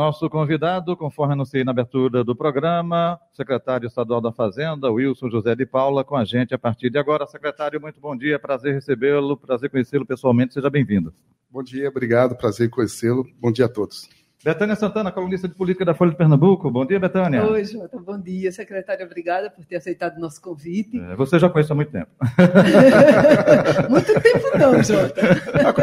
[0.00, 5.66] Nosso convidado, conforme anunciei na abertura do programa, secretário estadual da Fazenda, Wilson José de
[5.66, 7.26] Paula, com a gente a partir de agora.
[7.26, 11.12] Secretário, muito bom dia, prazer recebê-lo, prazer conhecê-lo pessoalmente, seja bem-vindo.
[11.50, 13.26] Bom dia, obrigado, prazer conhecê-lo.
[13.38, 14.08] Bom dia a todos.
[14.42, 16.70] Betânia Santana, colunista de política da Folha de Pernambuco.
[16.70, 17.44] Bom dia, Betânia.
[17.44, 17.98] Oi, Jota.
[17.98, 19.04] Bom dia, secretário.
[19.04, 20.98] Obrigada por ter aceitado o nosso convite.
[20.98, 22.10] É, você já conhece há muito tempo.
[23.90, 25.20] muito tempo não, Jota.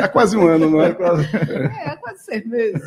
[0.03, 0.87] Há quase um ano, não é?
[0.87, 2.81] É, há quase seis meses.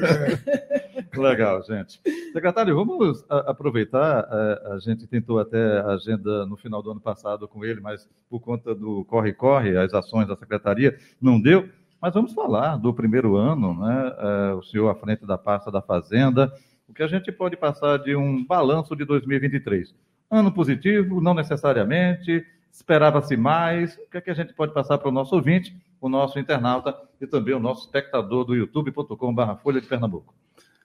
[1.16, 2.00] Legal, gente.
[2.33, 4.27] Secretário, vamos aproveitar.
[4.28, 8.09] É, a gente tentou até a agenda no final do ano passado com ele, mas
[8.28, 11.69] por conta do corre-corre, as ações da secretaria, não deu.
[12.01, 14.12] Mas vamos falar do primeiro ano, né?
[14.19, 16.53] É, o senhor à frente da pasta da Fazenda.
[16.89, 19.95] O que a gente pode passar de um balanço de 2023?
[20.31, 23.97] Ano positivo, não necessariamente, esperava-se mais.
[23.97, 26.97] O que é que a gente pode passar para o nosso ouvinte, o nosso internauta
[27.20, 30.35] e também o nosso espectador do youtube.com.br Folha de Pernambuco?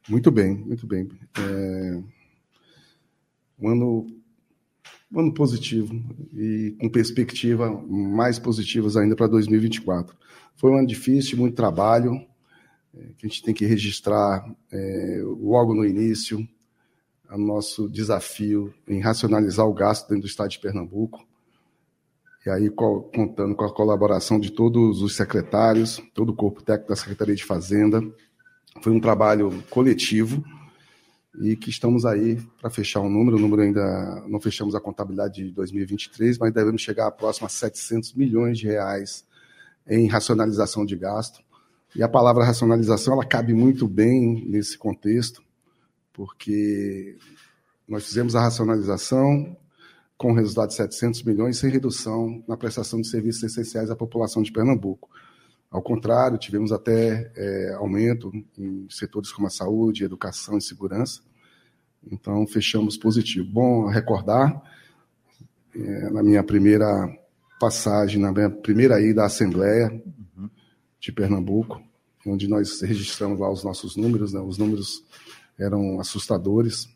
[0.09, 1.09] Muito bem, muito bem.
[1.39, 2.03] É...
[3.57, 4.07] Um ano
[5.11, 5.93] um ano positivo
[6.33, 10.15] e com perspectiva mais positivas ainda para 2024.
[10.55, 12.13] Foi um ano difícil, muito trabalho,
[12.93, 16.47] é, que a gente tem que registrar é, logo no início
[17.29, 21.25] o nosso desafio em racionalizar o gasto dentro do Estado de Pernambuco.
[22.45, 26.95] E aí, contando com a colaboração de todos os secretários, todo o corpo técnico da
[26.95, 28.03] Secretaria de Fazenda.
[28.81, 30.43] Foi um trabalho coletivo
[31.41, 33.37] e que estamos aí para fechar o um número.
[33.37, 38.13] O número ainda não fechamos a contabilidade de 2023, mas devemos chegar próximo a 700
[38.13, 39.25] milhões de reais
[39.87, 41.43] em racionalização de gasto.
[41.95, 45.41] E a palavra racionalização ela cabe muito bem nesse contexto,
[46.11, 47.17] porque
[47.87, 49.55] nós fizemos a racionalização
[50.17, 54.51] com resultado de 700 milhões sem redução na prestação de serviços essenciais à população de
[54.51, 55.09] Pernambuco.
[55.69, 61.21] Ao contrário, tivemos até é, aumento em setores como a saúde, educação e segurança.
[62.11, 63.47] Então, fechamos positivo.
[63.51, 64.61] Bom recordar,
[65.75, 67.09] é, na minha primeira
[67.59, 69.91] passagem, na minha primeira ida à Assembleia
[70.37, 70.49] uhum.
[70.99, 71.81] de Pernambuco,
[72.25, 74.39] onde nós registramos lá os nossos números, né?
[74.39, 75.03] os números
[75.59, 76.87] eram assustadores.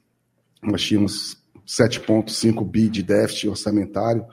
[0.62, 1.38] Nós tínhamos
[1.68, 4.26] 7,5 bi de déficit orçamentário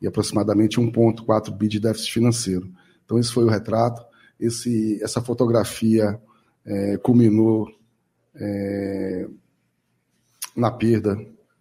[0.00, 2.70] e aproximadamente 1,4 bi de déficit financeiro.
[3.12, 4.02] Então, esse foi o retrato.
[4.40, 6.18] Esse, essa fotografia
[6.64, 7.68] é, culminou
[8.34, 9.28] é,
[10.56, 11.14] na perda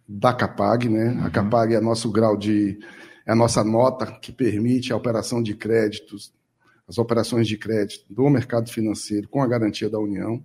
[0.07, 1.11] da Capag, né?
[1.11, 1.25] Uhum.
[1.25, 2.79] A Capag é nosso grau de
[3.25, 6.33] é a nossa nota que permite a operação de créditos,
[6.87, 10.41] as operações de crédito do mercado financeiro com a garantia da União.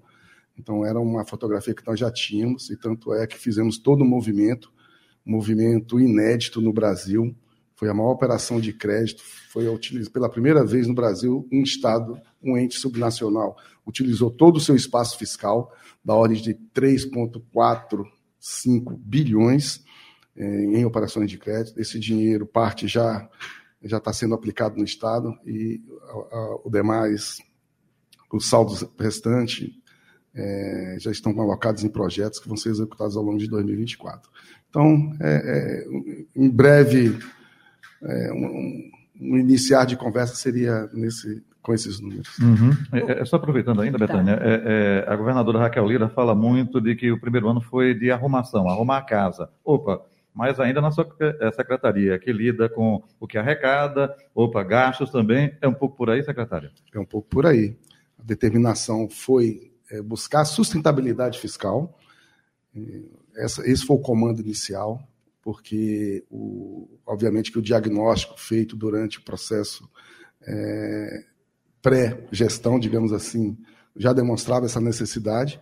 [0.59, 4.05] Então era uma fotografia que nós já tínhamos e tanto é que fizemos todo o
[4.05, 4.73] movimento,
[5.25, 7.33] um movimento inédito no Brasil.
[7.77, 12.19] Foi a maior operação de crédito, foi utilizado pela primeira vez no Brasil um estado,
[12.43, 13.57] um ente subnacional
[13.87, 15.73] utilizou todo o seu espaço fiscal
[16.05, 18.05] da ordem de 3.4
[18.39, 19.83] 5 bilhões
[20.37, 21.81] eh, em operações de crédito.
[21.81, 23.29] Esse dinheiro, parte já
[23.83, 27.39] já está sendo aplicado no Estado e a, a, o demais,
[28.33, 29.71] os saldos restantes,
[30.35, 34.29] é, já estão alocados em projetos que vão ser executados ao longo de 2024.
[34.69, 35.87] Então, é, é,
[36.35, 37.17] em breve,
[38.03, 38.91] um,
[39.21, 42.39] um, iniciar de conversa seria nesse, com esses números.
[42.39, 42.71] Uhum.
[42.93, 44.07] É, é, só aproveitando ainda, tá.
[44.07, 44.45] Betânia, tá.
[44.45, 48.11] é, é, a governadora Raquel Lira fala muito de que o primeiro ano foi de
[48.11, 49.51] arrumação, arrumar a casa.
[49.65, 50.01] Opa,
[50.35, 51.09] mas ainda na sua
[51.41, 56.11] é, secretaria, que lida com o que arrecada, opa, gastos também, é um pouco por
[56.11, 56.71] aí, secretária?
[56.95, 57.77] É um pouco por aí.
[58.19, 61.99] A determinação foi é, buscar sustentabilidade fiscal,
[63.37, 65.03] essa, esse foi o comando inicial,
[65.47, 69.89] porque, o, obviamente, que o diagnóstico feito durante o processo
[70.43, 71.25] é,
[71.81, 73.57] pré-gestão, digamos assim,
[73.95, 75.61] já demonstrava essa necessidade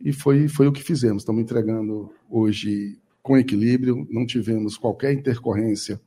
[0.00, 1.20] e foi, foi o que fizemos.
[1.20, 6.00] Estamos entregando hoje com equilíbrio, não tivemos qualquer intercorrência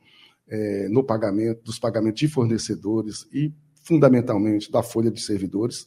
[0.48, 5.86] é, no pagamento, dos pagamentos de fornecedores e, fundamentalmente, da folha de servidores.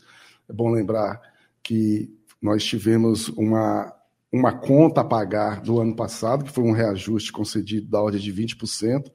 [0.49, 1.21] É bom lembrar
[1.61, 2.09] que
[2.41, 3.93] nós tivemos uma,
[4.33, 8.33] uma conta a pagar do ano passado, que foi um reajuste concedido da ordem de
[8.33, 9.11] 20%,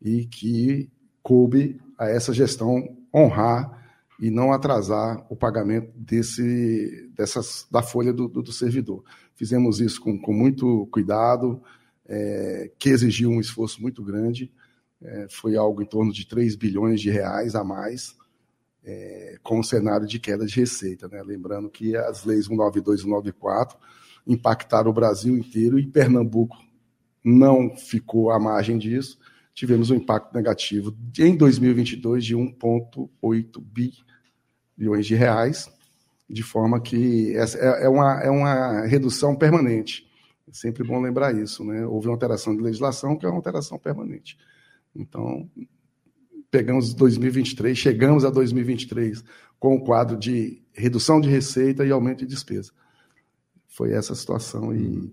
[0.00, 0.90] e que
[1.22, 3.84] coube a essa gestão honrar
[4.20, 9.04] e não atrasar o pagamento desse, dessas, da folha do, do, do servidor.
[9.34, 11.62] Fizemos isso com, com muito cuidado,
[12.08, 14.52] é, que exigiu um esforço muito grande,
[15.02, 18.16] é, foi algo em torno de 3 bilhões de reais a mais,
[18.84, 21.08] é, com o cenário de queda de receita.
[21.08, 21.22] Né?
[21.22, 23.76] Lembrando que as leis 192 e 194
[24.26, 26.56] impactaram o Brasil inteiro e Pernambuco
[27.24, 29.18] não ficou à margem disso.
[29.54, 33.62] Tivemos um impacto negativo em 2022 de 1,8
[34.76, 35.68] bilhões de reais,
[36.28, 40.06] de forma que é, é uma, é uma redução permanente.
[40.48, 41.64] É sempre bom lembrar isso.
[41.64, 41.84] Né?
[41.84, 44.38] Houve uma alteração de legislação que é uma alteração permanente.
[44.94, 45.48] Então,
[46.50, 49.24] pegamos 2023, chegamos a 2023
[49.58, 52.72] com o quadro de redução de receita e aumento de despesa.
[53.76, 55.12] Foi essa a situação e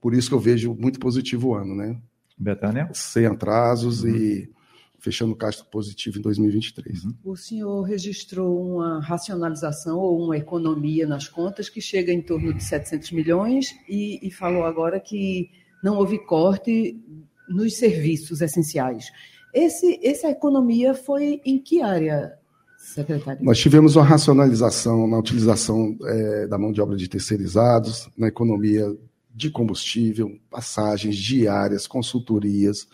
[0.00, 2.00] por isso que eu vejo muito positivo o ano, né?
[2.38, 2.88] Betânia?
[2.94, 4.16] Sem atrasos uhum.
[4.16, 4.50] e
[4.98, 7.04] fechando caixa positivo em 2023.
[7.04, 7.14] Uhum.
[7.22, 12.64] O senhor registrou uma racionalização ou uma economia nas contas que chega em torno de
[12.64, 15.50] 700 milhões e, e falou agora que
[15.84, 16.98] não houve corte
[17.46, 19.12] nos serviços essenciais.
[19.52, 22.38] Esse, essa economia foi em que área,
[22.86, 23.44] secretário?
[23.44, 28.86] Nós tivemos uma racionalização na utilização é, da mão de obra de terceirizados, na economia
[29.34, 32.88] de combustível, passagens diárias, consultorias,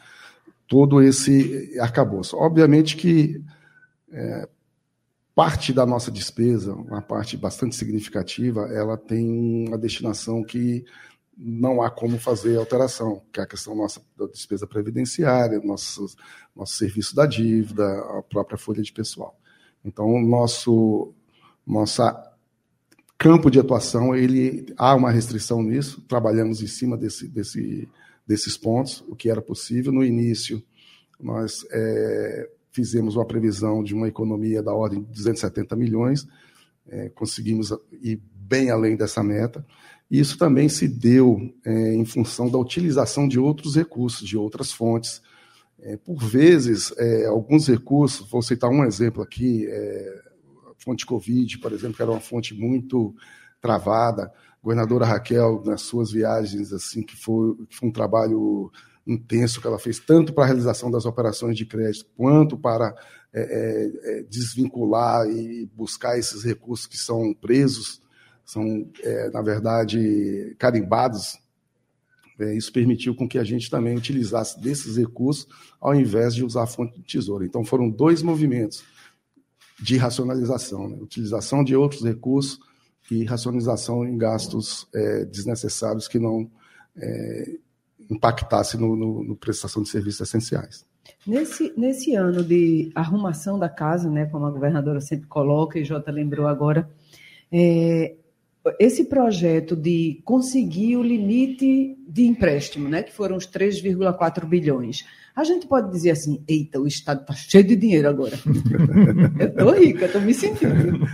[0.67, 2.37] todo esse arcabouço.
[2.37, 3.41] Obviamente que
[4.11, 4.49] é,
[5.35, 10.85] parte da nossa despesa, uma parte bastante significativa, ela tem uma destinação que
[11.37, 16.07] não há como fazer alteração, que é a questão nossa da despesa previdenciária, nosso,
[16.55, 17.85] nosso serviço da dívida,
[18.19, 19.39] a própria folha de pessoal.
[19.85, 21.13] Então, nosso
[21.67, 22.33] nossa
[23.23, 27.89] campo de atuação, ele há uma restrição nisso, trabalhamos em cima desse, desse,
[28.27, 29.93] desses pontos, o que era possível.
[29.93, 30.61] No início,
[31.21, 36.27] nós é, fizemos uma previsão de uma economia da ordem de 270 milhões,
[36.89, 39.65] é, conseguimos ir bem além dessa meta.
[40.11, 44.73] E isso também se deu é, em função da utilização de outros recursos, de outras
[44.73, 45.23] fontes.
[45.83, 50.23] É, por vezes, é, alguns recursos, vou citar um exemplo aqui, é,
[50.71, 53.15] a fonte Covid, por exemplo, que era uma fonte muito
[53.61, 54.25] travada.
[54.25, 58.71] A governadora Raquel, nas suas viagens, assim, que foi, que foi um trabalho
[59.05, 62.95] intenso que ela fez, tanto para a realização das operações de crédito, quanto para
[63.33, 68.01] é, é, é desvincular e buscar esses recursos que são presos
[68.45, 71.39] são, é, na verdade, carimbados.
[72.43, 75.47] É, isso permitiu com que a gente também utilizasse desses recursos
[75.81, 77.45] ao invés de usar a fonte de tesouro.
[77.45, 78.85] Então, foram dois movimentos
[79.81, 80.97] de racionalização, né?
[81.01, 82.61] utilização de outros recursos
[83.11, 86.51] e racionalização em gastos é, desnecessários que não
[86.97, 87.57] é,
[88.11, 90.87] impactassem no, no, no, prestação de serviços essenciais.
[91.27, 96.13] Nesse, nesse ano de arrumação da casa, né, como a governadora sempre coloca, e Jota
[96.13, 96.89] lembrou agora,
[97.51, 98.15] é,
[98.79, 105.05] esse projeto de conseguir o limite de empréstimo, né, que foram os 3,4 bilhões,
[105.35, 108.39] a gente pode dizer assim: eita, o Estado está cheio de dinheiro agora.
[109.41, 111.07] eu estou rica, estou me sentindo.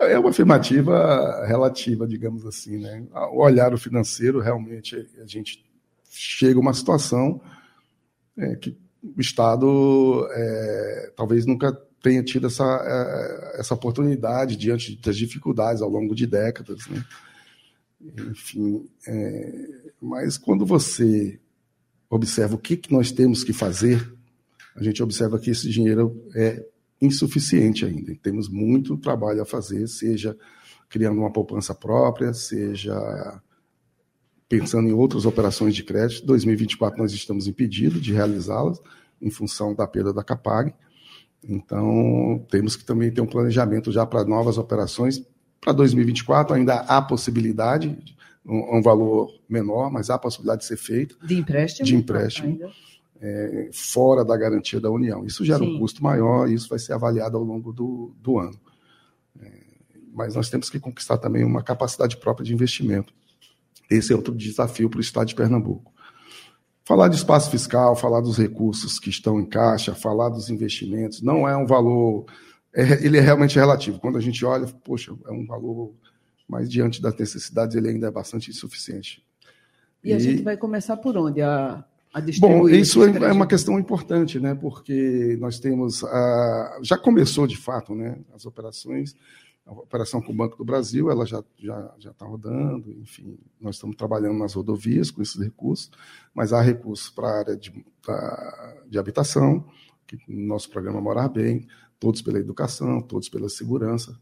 [0.00, 2.78] É uma afirmativa relativa, digamos assim.
[2.78, 3.04] Né?
[3.32, 5.64] O olhar financeiro, realmente, a gente
[6.10, 7.40] chega a uma situação
[8.36, 15.16] é, que o Estado é, talvez nunca tenha tido essa, é, essa oportunidade diante das
[15.16, 16.86] dificuldades ao longo de décadas.
[16.86, 17.04] Né?
[18.30, 19.68] Enfim, é,
[20.00, 21.38] mas quando você
[22.08, 24.12] observa o que, que nós temos que fazer,
[24.74, 26.64] a gente observa que esse dinheiro é
[27.00, 28.14] insuficiente ainda.
[28.22, 30.36] Temos muito trabalho a fazer, seja
[30.88, 33.40] criando uma poupança própria, seja
[34.48, 36.24] pensando em outras operações de crédito.
[36.26, 38.80] 2024 nós estamos impedidos de realizá-las
[39.20, 40.72] em função da perda da Capag.
[41.42, 45.24] Então, temos que também ter um planejamento já para novas operações.
[45.60, 47.96] Para 2024, ainda há possibilidade,
[48.44, 51.18] um, um, valor menor, mas há possibilidade de ser feito.
[51.24, 51.86] De empréstimo?
[51.86, 52.58] De empréstimo.
[53.20, 55.24] É, fora da garantia da União.
[55.24, 55.76] Isso gera Sim.
[55.76, 58.58] um custo maior e isso vai ser avaliado ao longo do, do ano.
[59.40, 59.50] É,
[60.14, 63.12] mas nós temos que conquistar também uma capacidade própria de investimento.
[63.90, 65.92] Esse é outro desafio para o Estado de Pernambuco.
[66.88, 71.46] Falar de espaço fiscal, falar dos recursos que estão em caixa, falar dos investimentos, não
[71.46, 72.24] é um valor.
[72.74, 74.00] É, ele é realmente relativo.
[74.00, 75.92] Quando a gente olha, poxa, é um valor,
[76.48, 79.22] mas diante das necessidades, ele ainda é bastante insuficiente.
[80.02, 80.12] E, e...
[80.14, 81.42] a gente vai começar por onde?
[81.42, 84.54] A, a Bom, isso é, é uma questão importante, né?
[84.54, 86.02] Porque nós temos.
[86.04, 86.78] A...
[86.82, 88.16] Já começou de fato, né?
[88.34, 89.14] As operações
[89.68, 93.76] a operação com o Banco do Brasil, ela já já já está rodando, enfim, nós
[93.76, 95.90] estamos trabalhando nas rodovias com esses recursos,
[96.34, 97.84] mas há recursos para a área de,
[98.88, 99.64] de habitação,
[100.06, 101.68] que no nosso programa Morar Bem,
[102.00, 104.18] todos pela educação, todos pela segurança,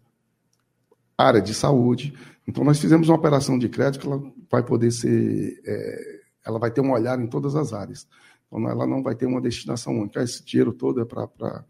[1.16, 2.12] área de saúde.
[2.46, 6.70] Então, nós fizemos uma operação de crédito que ela vai poder ser, é, ela vai
[6.70, 8.08] ter um olhar em todas as áreas.
[8.46, 10.22] Então, ela não vai ter uma destinação única.
[10.22, 11.64] Esse dinheiro todo é para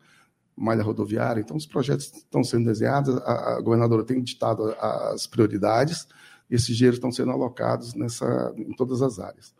[0.57, 1.41] malha rodoviária.
[1.41, 6.07] Então, os projetos estão sendo desenhados, a, a governadora tem ditado as prioridades,
[6.51, 9.55] esses dinheiros estão sendo alocados nessa, em todas as áreas.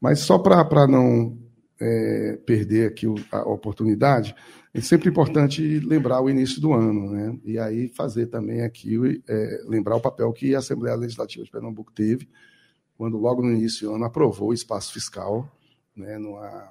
[0.00, 1.36] Mas só para não
[1.80, 4.34] é, perder aqui a oportunidade,
[4.72, 7.38] é sempre importante lembrar o início do ano, né?
[7.44, 11.92] E aí fazer também aqui, é, lembrar o papel que a Assembleia Legislativa de Pernambuco
[11.92, 12.28] teve,
[12.96, 15.50] quando logo no início do ano aprovou o espaço fiscal,
[15.96, 16.70] né, numa,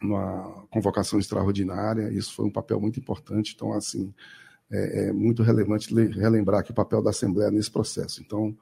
[0.00, 2.10] numa convocação extraordinária.
[2.10, 3.52] Isso foi um papel muito importante.
[3.54, 4.12] Então, assim,
[4.70, 8.22] é, é muito relevante relembrar aqui o papel da Assembleia nesse processo.
[8.22, 8.56] Então,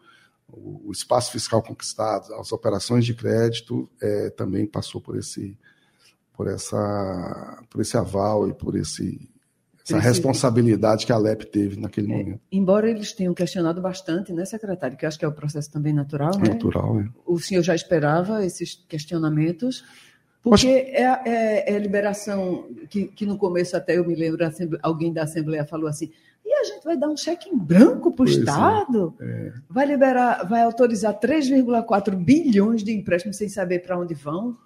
[0.49, 5.57] o, o espaço fiscal conquistado, as operações de crédito é, também passou por esse
[6.33, 9.29] por essa por esse aval e por esse
[9.85, 12.41] essa responsabilidade que a LEP teve naquele é, momento.
[12.53, 14.97] Embora eles tenham questionado bastante, né, secretário?
[14.97, 16.51] Que acho que é o processo também natural, né?
[16.51, 17.09] Natural, né?
[17.25, 19.85] O senhor já esperava esses questionamentos?
[20.51, 24.45] Porque é, é, é, liberação que, que no começo até eu me lembro,
[24.83, 26.11] alguém da Assembleia falou assim,
[26.45, 29.15] e a gente vai dar um cheque em branco para o é, Estado?
[29.21, 29.53] É.
[29.69, 34.57] Vai liberar, vai autorizar 3,4 bilhões de empréstimos sem saber para onde vão?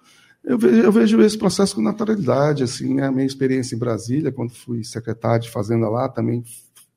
[0.43, 2.63] Eu vejo, eu vejo, esse processo com naturalidade.
[2.63, 3.07] Assim, né?
[3.07, 6.43] a minha experiência em Brasília, quando fui secretário de Fazenda lá, também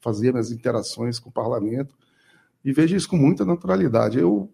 [0.00, 1.94] fazia minhas interações com o parlamento
[2.64, 4.18] e vejo isso com muita naturalidade.
[4.18, 4.48] Eu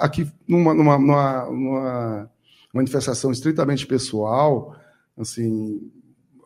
[0.00, 2.30] aqui numa, numa, numa, numa
[2.76, 4.76] manifestação estritamente pessoal,
[5.16, 5.90] assim,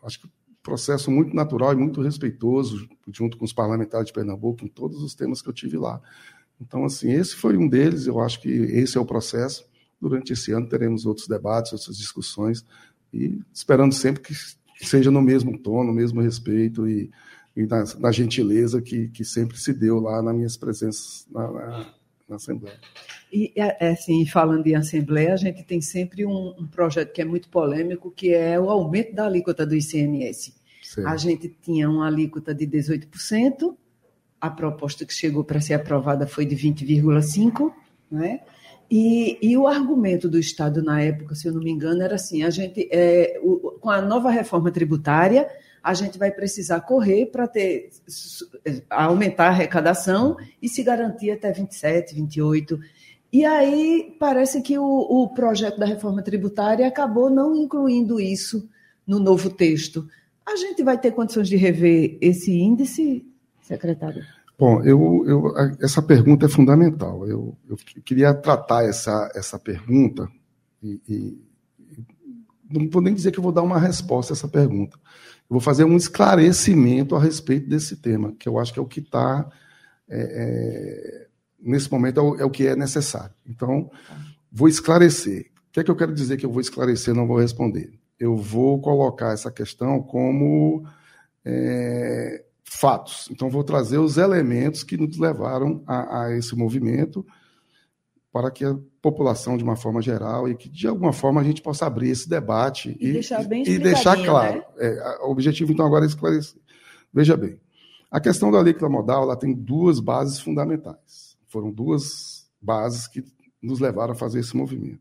[0.03, 0.29] acho que
[0.63, 5.15] processo muito natural e muito respeitoso junto com os parlamentares de Pernambuco em todos os
[5.15, 6.01] temas que eu tive lá.
[6.61, 8.07] Então, assim, esse foi um deles.
[8.07, 9.65] Eu acho que esse é o processo
[10.01, 12.65] durante esse ano teremos outros debates, outras discussões,
[13.13, 14.35] e esperando sempre que
[14.87, 17.11] seja no mesmo tom, no mesmo respeito e,
[17.55, 21.95] e na, na, gentileza que, que sempre se deu lá nas minhas presenças na, na,
[22.31, 22.79] na Assembleia.
[23.33, 27.21] E, é, é, assim, falando em Assembleia, a gente tem sempre um, um, projeto que
[27.21, 30.55] é muito polêmico, que é o aumento da alíquota do ICMS.
[30.83, 31.05] Sim.
[31.05, 33.77] A gente tinha uma alíquota de 18%,
[34.41, 37.73] a proposta que chegou para ser aprovada foi de 20,5%,
[38.11, 38.41] né?
[38.91, 42.43] E, e, o argumento do Estado na época, se eu não me engano, era assim:
[42.43, 45.49] a gente, é, o, com a nova reforma tributária,
[45.83, 47.91] a gente vai precisar correr para ter
[48.89, 52.79] aumentar a arrecadação e se garantir até 27, 28.
[53.33, 58.69] E aí parece que o, o projeto da reforma tributária acabou não incluindo isso
[59.07, 60.07] no novo texto.
[60.47, 63.25] A gente vai ter condições de rever esse índice,
[63.63, 64.25] secretário?
[64.59, 67.27] Bom, eu, eu, essa pergunta é fundamental.
[67.27, 70.29] Eu, eu queria tratar essa, essa pergunta
[70.83, 71.39] e, e,
[72.71, 74.99] não vou nem dizer que vou dar uma resposta a essa pergunta.
[75.51, 78.87] Eu vou fazer um esclarecimento a respeito desse tema, que eu acho que é o
[78.87, 79.51] que está,
[80.09, 81.27] é, é,
[81.61, 83.35] nesse momento, é o, é o, que é necessário.
[83.45, 83.91] Então,
[84.53, 85.51] vou esclarecer.
[85.69, 87.93] O que é que eu quero dizer que eu vou esclarecer não vou responder?
[88.17, 90.87] Eu vou colocar essa questão como
[91.45, 93.29] é, fatos.
[93.33, 97.27] Então, vou trazer os elementos que nos levaram a, a, esse movimento
[98.33, 101.61] para que a população, de uma forma geral, e que de alguma forma a gente
[101.61, 104.59] possa abrir esse debate e, e deixar, bem e deixar claro.
[104.59, 104.65] Né?
[104.79, 106.61] É, o objetivo, então, agora é esclarecer.
[107.13, 107.61] Veja bem,
[108.11, 111.37] a questão da alíquota modal ela tem duas bases fundamentais.
[111.49, 113.25] Foram duas bases que
[113.61, 115.01] nos levaram a fazer esse movimento.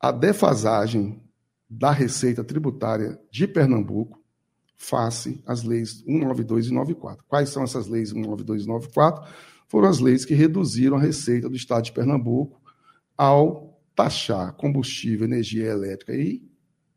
[0.00, 1.20] A defasagem
[1.68, 4.18] da receita tributária de Pernambuco,
[4.76, 7.24] face às leis 192 e 94.
[7.26, 9.28] Quais são essas leis 192 e 94?
[9.68, 12.60] Foram as leis que reduziram a receita do Estado de Pernambuco
[13.16, 16.42] ao taxar combustível, energia elétrica e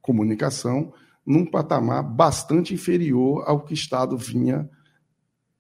[0.02, 0.94] comunicação
[1.26, 4.70] num patamar bastante inferior ao que o Estado vinha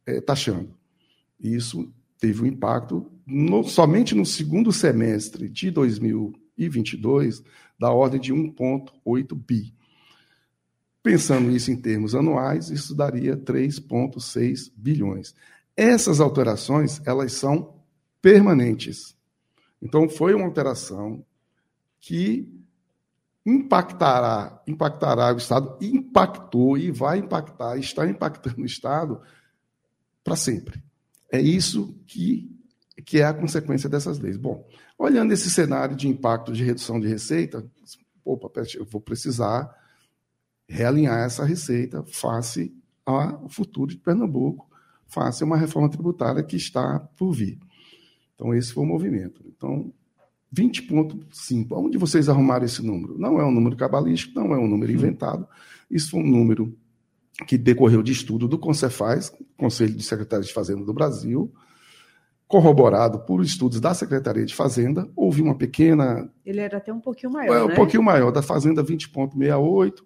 [0.06, 0.74] é, taxando.
[1.40, 7.44] Isso teve um impacto no, somente no segundo semestre de 2022
[7.80, 9.74] da ordem de 1,8 bi.
[11.04, 15.34] Pensando isso em termos anuais, isso daria 3,6 bilhões.
[15.82, 17.74] Essas alterações, elas são
[18.22, 19.18] permanentes.
[19.82, 21.26] Então, foi uma alteração
[22.00, 22.48] que
[23.44, 29.24] impactará, impactará o Estado, impactou e vai impactar, está impactando o Estado
[30.24, 30.84] para sempre.
[31.32, 32.56] É isso que,
[33.04, 34.38] que é a consequência dessas leis.
[34.38, 34.64] Bom,
[35.00, 37.66] olhando esse cenário de impacto de redução de receita,
[38.24, 39.76] opa, eu vou precisar
[40.70, 42.72] realinhar essa receita face
[43.04, 44.70] ao futuro de Pernambuco,
[45.12, 47.60] face a uma reforma tributária que está por vir.
[48.34, 49.44] Então, esse foi o movimento.
[49.46, 49.94] Então,
[50.56, 51.68] 20,5.
[51.72, 53.20] Onde vocês arrumaram esse número?
[53.20, 55.46] Não é um número cabalístico, não é um número inventado.
[55.90, 56.74] Isso foi um número
[57.46, 61.52] que decorreu de estudo do Concefaz, Conselho de Secretários de Fazenda do Brasil,
[62.48, 65.10] corroborado por estudos da Secretaria de Fazenda.
[65.14, 66.32] Houve uma pequena.
[66.46, 67.54] Ele era até um pouquinho maior.
[67.54, 67.76] É, um né?
[67.76, 70.04] pouquinho maior, da Fazenda 20,68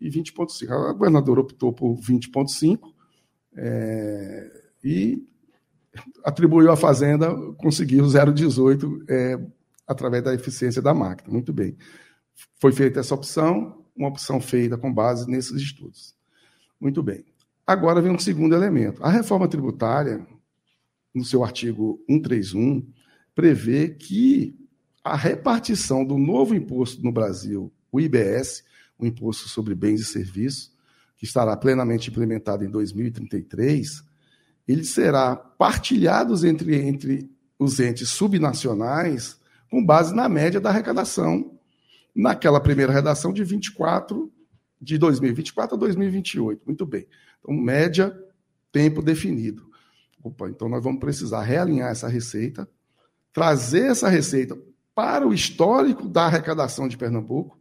[0.00, 0.70] e 20,5.
[0.70, 2.93] A governadora optou por 20,5
[3.56, 5.22] é, e
[6.24, 9.40] atribuiu à Fazenda, conseguiu 0,18 é,
[9.86, 11.32] através da eficiência da máquina.
[11.32, 11.76] Muito bem.
[12.60, 16.14] Foi feita essa opção, uma opção feita com base nesses estudos.
[16.80, 17.24] Muito bem.
[17.66, 19.02] Agora vem um segundo elemento.
[19.02, 20.26] A reforma tributária,
[21.14, 22.86] no seu artigo 131,
[23.34, 24.58] prevê que
[25.02, 28.64] a repartição do novo imposto no Brasil, o IBS,
[28.98, 30.73] o Imposto sobre Bens e Serviços,
[31.24, 34.04] que estará plenamente implementado em 2033,
[34.68, 39.40] ele será partilhado entre, entre os entes subnacionais
[39.70, 41.58] com base na média da arrecadação
[42.14, 44.30] naquela primeira redação de 24
[44.78, 46.62] de 2024 a 2028.
[46.66, 47.06] Muito bem.
[47.40, 48.14] Então, média,
[48.70, 49.66] tempo definido.
[50.22, 52.68] Opa, então nós vamos precisar realinhar essa receita,
[53.32, 54.58] trazer essa receita
[54.94, 57.58] para o histórico da arrecadação de Pernambuco,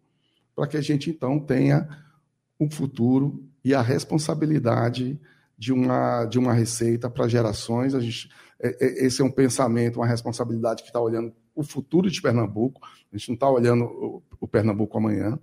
[0.54, 1.88] para que a gente então tenha
[2.66, 5.20] o futuro e a responsabilidade
[5.58, 7.96] de uma, de uma receita para gerações.
[7.96, 8.30] A gente,
[8.60, 12.82] é, é, esse é um pensamento, uma responsabilidade que está olhando o futuro de Pernambuco,
[12.84, 15.40] a gente não está olhando o, Pernambuco amanhã.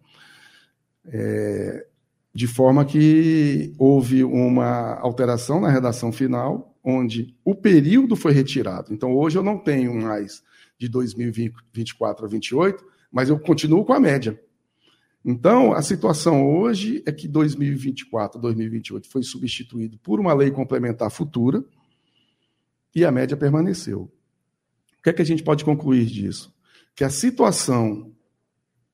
[1.06, 1.86] É,
[2.34, 8.92] de forma que houve uma alteração na redação final, onde o período foi retirado.
[8.92, 10.42] Então, hoje eu não tenho mais
[10.78, 14.40] de 2024 a 2028, mas eu continuo com a média.
[15.24, 21.62] Então, a situação hoje é que 2024 2028 foi substituído por uma lei complementar futura
[22.94, 24.10] e a média permaneceu.
[24.98, 26.54] O que é que a gente pode concluir disso?
[26.94, 28.12] Que a situação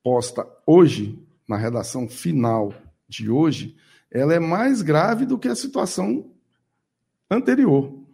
[0.02, 1.18] posta hoje,
[1.49, 2.75] na redação final
[3.09, 3.76] de hoje,
[4.11, 6.30] ela é mais grave do que a situação
[7.30, 8.04] anterior.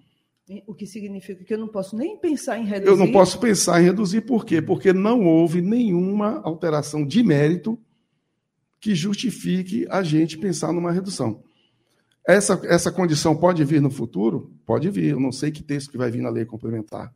[0.66, 2.90] O que significa que eu não posso nem pensar em reduzir.
[2.90, 4.61] Eu não posso pensar em reduzir, por quê?
[4.61, 7.78] Porque não houve nenhuma alteração de mérito
[8.83, 11.41] que justifique a gente pensar numa redução.
[12.27, 14.53] Essa, essa condição pode vir no futuro?
[14.67, 15.11] Pode vir.
[15.12, 17.14] Eu não sei que texto que vai vir na lei complementar.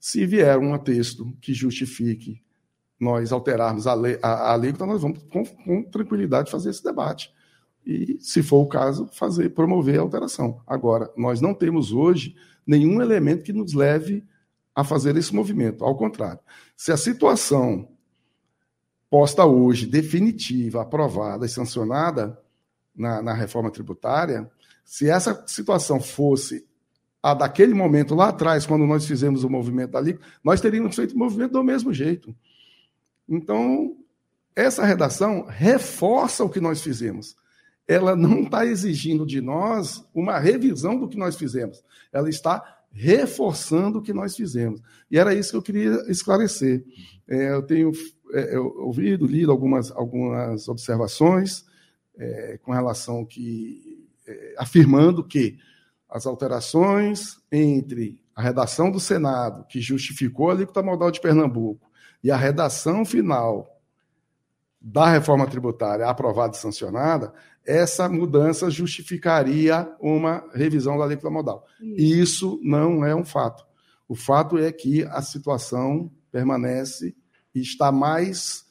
[0.00, 2.42] Se vier um texto que justifique
[2.98, 6.82] nós alterarmos a lei, a, a lei então nós vamos com, com tranquilidade fazer esse
[6.82, 7.32] debate.
[7.86, 10.60] E, se for o caso, fazer, promover a alteração.
[10.66, 12.34] Agora, nós não temos hoje
[12.66, 14.24] nenhum elemento que nos leve
[14.74, 15.84] a fazer esse movimento.
[15.84, 16.40] Ao contrário,
[16.76, 17.88] se a situação
[19.14, 22.36] posta hoje, definitiva, aprovada e sancionada
[22.92, 24.50] na, na reforma tributária,
[24.84, 26.66] se essa situação fosse
[27.22, 31.18] a daquele momento lá atrás, quando nós fizemos o movimento dali, nós teríamos feito o
[31.18, 32.34] movimento do mesmo jeito.
[33.28, 33.96] Então,
[34.56, 37.36] essa redação reforça o que nós fizemos.
[37.86, 41.84] Ela não está exigindo de nós uma revisão do que nós fizemos.
[42.12, 44.80] Ela está reforçando o que nós fizemos.
[45.10, 46.84] E era isso que eu queria esclarecer.
[47.28, 47.90] É, eu tenho
[48.32, 51.64] é, eu, ouvido, lido algumas, algumas observações
[52.16, 55.58] é, com relação que é, afirmando que
[56.08, 61.90] as alterações entre a redação do Senado, que justificou a alíquota modal de Pernambuco,
[62.22, 63.80] e a redação final
[64.80, 67.32] da reforma tributária aprovada e sancionada,
[67.66, 71.66] essa mudança justificaria uma revisão da alíquota modal.
[71.80, 72.22] Isso.
[72.22, 73.64] Isso não é um fato.
[74.08, 77.14] O fato é que a situação permanece
[77.54, 78.64] e está mais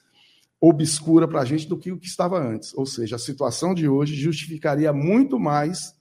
[0.61, 2.73] obscura para a gente do que o que estava antes.
[2.75, 5.93] Ou seja, a situação de hoje justificaria muito mais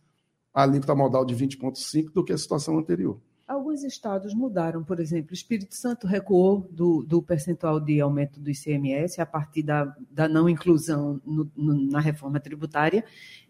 [0.55, 3.21] a alíquota modal de 20,5 do que a situação anterior.
[3.47, 8.51] Alguns estados mudaram, por exemplo, o Espírito Santo recuou do, do percentual de aumento do
[8.51, 13.05] ICMS a partir da, da não inclusão no, no, na reforma tributária,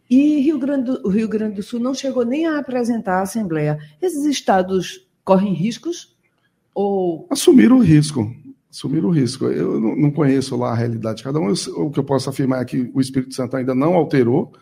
[0.09, 3.78] e Rio Grande o Rio Grande do Sul não chegou nem a apresentar à Assembleia.
[4.00, 6.16] Esses estados correm riscos?
[6.74, 7.26] Ou...
[7.31, 8.35] Assumiram o risco.
[8.70, 9.46] Assumiram o risco.
[9.46, 11.52] Eu não conheço lá a realidade de cada um.
[11.52, 14.52] o que eu posso afirmar é que o Espírito Santo ainda não alterou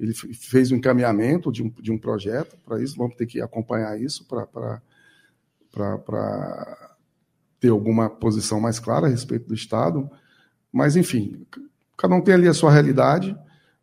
[0.00, 3.40] ele fez o um encaminhamento de um, de um projeto para isso, vamos ter que
[3.42, 4.80] acompanhar isso para
[7.60, 10.10] ter alguma posição mais clara a respeito do Estado.
[10.72, 11.46] Mas, enfim,
[11.98, 13.36] cada um tem ali a sua realidade.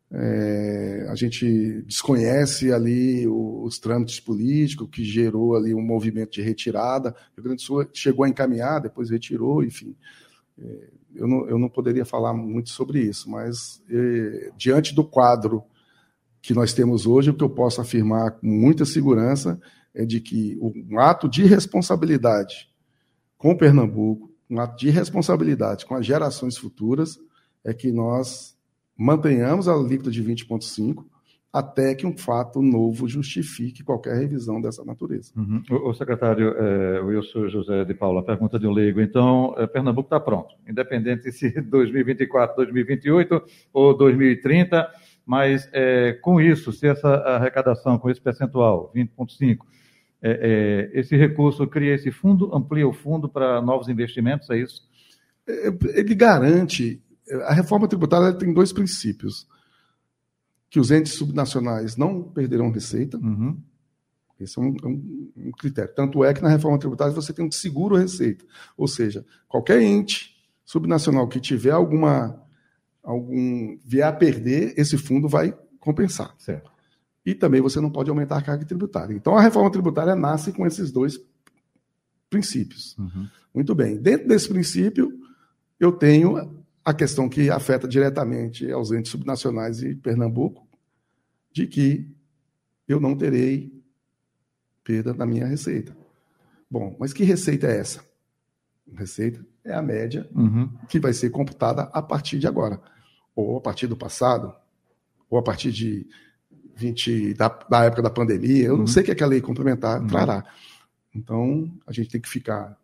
[0.09, 6.41] É, a gente desconhece ali os, os trâmites políticos que gerou ali um movimento de
[6.41, 7.09] retirada.
[7.09, 9.95] O Rio Grande do Sul chegou a encaminhar, depois retirou, enfim.
[10.59, 15.63] É, eu, não, eu não poderia falar muito sobre isso, mas é, diante do quadro
[16.47, 19.59] que nós temos hoje, o que eu posso afirmar com muita segurança
[19.93, 22.69] é de que um ato de responsabilidade
[23.37, 27.19] com Pernambuco, um ato de responsabilidade com as gerações futuras,
[27.65, 28.57] é que nós
[28.97, 31.03] mantenhamos a alíquota de 20,5
[31.51, 35.33] até que um fato novo justifique qualquer revisão dessa natureza.
[35.35, 35.61] Uhum.
[35.69, 39.01] O, o, secretário é, Wilson José de Paula, pergunta de um leigo.
[39.01, 44.87] Então, é, Pernambuco está pronto, independente se 2024, 2028 ou 2030,
[45.27, 49.59] mas é, com isso, se essa arrecadação, com esse percentual, 20,5%,
[50.21, 54.87] é, é, esse recurso cria esse fundo, amplia o fundo para novos investimentos, é isso?
[55.45, 55.67] É,
[55.99, 57.03] ele garante.
[57.43, 59.45] A reforma tributária tem dois princípios
[60.69, 63.17] que os entes subnacionais não perderão receita.
[63.17, 63.61] Uhum.
[64.39, 65.93] Esse é um, é um, um, critério.
[65.93, 68.45] Tanto é que na reforma tributária você tem um seguro receita.
[68.77, 72.46] Ou seja, qualquer ente subnacional que tiver alguma
[73.07, 76.35] algum vier a perder, esse fundo vai compensar.
[76.37, 76.69] Certo.
[77.25, 79.13] E também você não pode aumentar a carga tributária.
[79.13, 81.17] Então a reforma tributária nasce com esses dois
[82.29, 82.97] princípios.
[82.97, 83.27] Uhum.
[83.55, 83.97] Muito bem.
[83.97, 85.17] Dentro desse princípio,
[85.79, 90.67] eu tenho a questão que afeta diretamente aos entes subnacionais e Pernambuco,
[91.53, 92.13] de que
[92.89, 93.73] eu não terei
[94.83, 95.95] perda na minha receita.
[96.69, 98.03] Bom, mas que receita é essa?
[98.93, 100.69] Receita é a média uhum.
[100.89, 102.81] que vai ser computada a partir de agora,
[103.37, 104.51] ou a partir do passado,
[105.29, 106.07] ou a partir de
[106.75, 108.65] 20 da, da época da pandemia.
[108.65, 108.79] Eu uhum.
[108.79, 110.07] não sei o que, é que a lei complementar uhum.
[110.07, 110.43] trará.
[111.15, 112.75] Então, a gente tem que ficar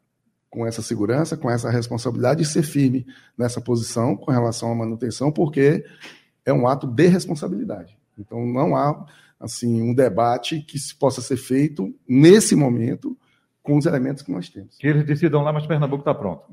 [0.51, 5.31] com essa segurança, com essa responsabilidade e ser firme nessa posição com relação à manutenção,
[5.31, 5.83] porque
[6.45, 7.97] é um ato de responsabilidade.
[8.17, 9.07] Então não há
[9.39, 13.17] assim um debate que se possa ser feito nesse momento
[13.63, 14.77] com os elementos que nós temos.
[14.77, 16.43] Que eles decidam lá, mas Pernambuco está pronto.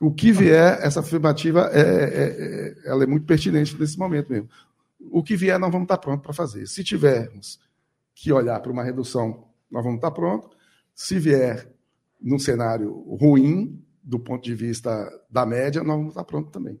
[0.00, 4.48] O que vier, essa afirmativa é, é, é, ela é muito pertinente nesse momento mesmo.
[5.10, 6.66] O que vier, nós vamos estar prontos para fazer.
[6.66, 7.60] Se tivermos
[8.14, 10.56] que olhar para uma redução, nós vamos estar prontos.
[10.94, 11.70] Se vier
[12.18, 16.80] num cenário ruim, do ponto de vista da média, nós vamos estar prontos também.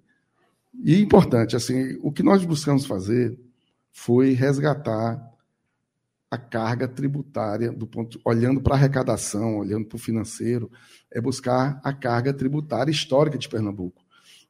[0.82, 3.38] E importante, assim, o que nós buscamos fazer
[3.92, 5.20] foi resgatar
[6.30, 10.70] a carga tributária do ponto, olhando para a arrecadação, olhando para o financeiro,
[11.10, 14.02] é buscar a carga tributária histórica de Pernambuco.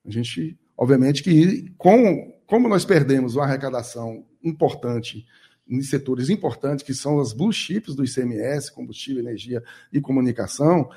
[0.04, 5.26] A gente, obviamente, que com, como nós perdemos uma arrecadação importante
[5.66, 9.62] em setores importantes, que são as blue chips do ICMS, combustível, energia
[9.92, 10.90] e comunicação,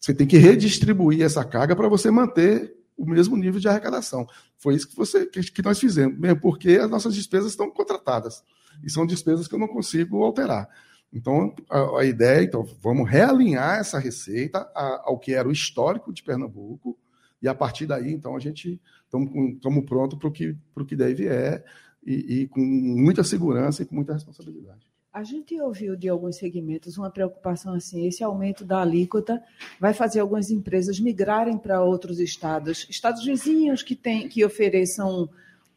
[0.00, 4.26] você tem que redistribuir essa carga para você manter o mesmo nível de arrecadação.
[4.58, 8.42] Foi isso que, você, que nós fizemos, mesmo porque as nossas despesas estão contratadas.
[8.82, 10.68] E são despesas que eu não consigo alterar.
[11.12, 16.22] Então, a, a ideia, então, vamos realinhar essa receita ao que era o histórico de
[16.22, 16.98] Pernambuco,
[17.42, 21.62] e a partir daí, então, a gente estamos prontos para o que, que deve é
[22.06, 24.91] e, e com muita segurança e com muita responsabilidade.
[25.12, 29.42] A gente ouviu de alguns segmentos uma preocupação assim: esse aumento da alíquota
[29.78, 35.28] vai fazer algumas empresas migrarem para outros estados, estados vizinhos que, tem, que ofereçam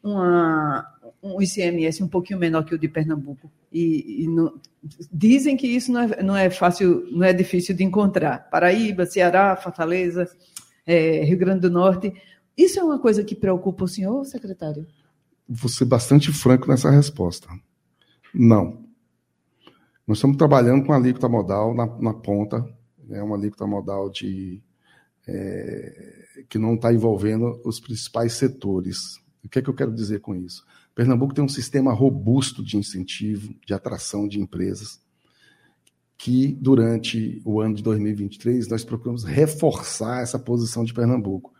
[0.02, 0.86] uma,
[1.22, 3.50] um ICMS um pouquinho menor que o de Pernambuco.
[3.70, 4.58] E, e não,
[5.12, 8.48] dizem que isso não é, não é fácil, não é difícil de encontrar.
[8.50, 10.30] Paraíba, Ceará, Fortaleza,
[10.86, 12.12] é, Rio Grande do Norte.
[12.56, 14.86] Isso é uma coisa que preocupa o senhor, secretário?
[15.48, 17.48] vou ser bastante franco nessa resposta.
[18.34, 18.85] Não.
[20.06, 22.64] Nós estamos trabalhando com a alíquota modal na, na ponta,
[23.08, 24.62] é né, uma alíquota modal de,
[25.26, 29.20] é, que não está envolvendo os principais setores.
[29.44, 30.64] O que é que eu quero dizer com isso?
[30.94, 35.00] Pernambuco tem um sistema robusto de incentivo, de atração de empresas,
[36.16, 41.52] que durante o ano de 2023 nós procuramos reforçar essa posição de Pernambuco.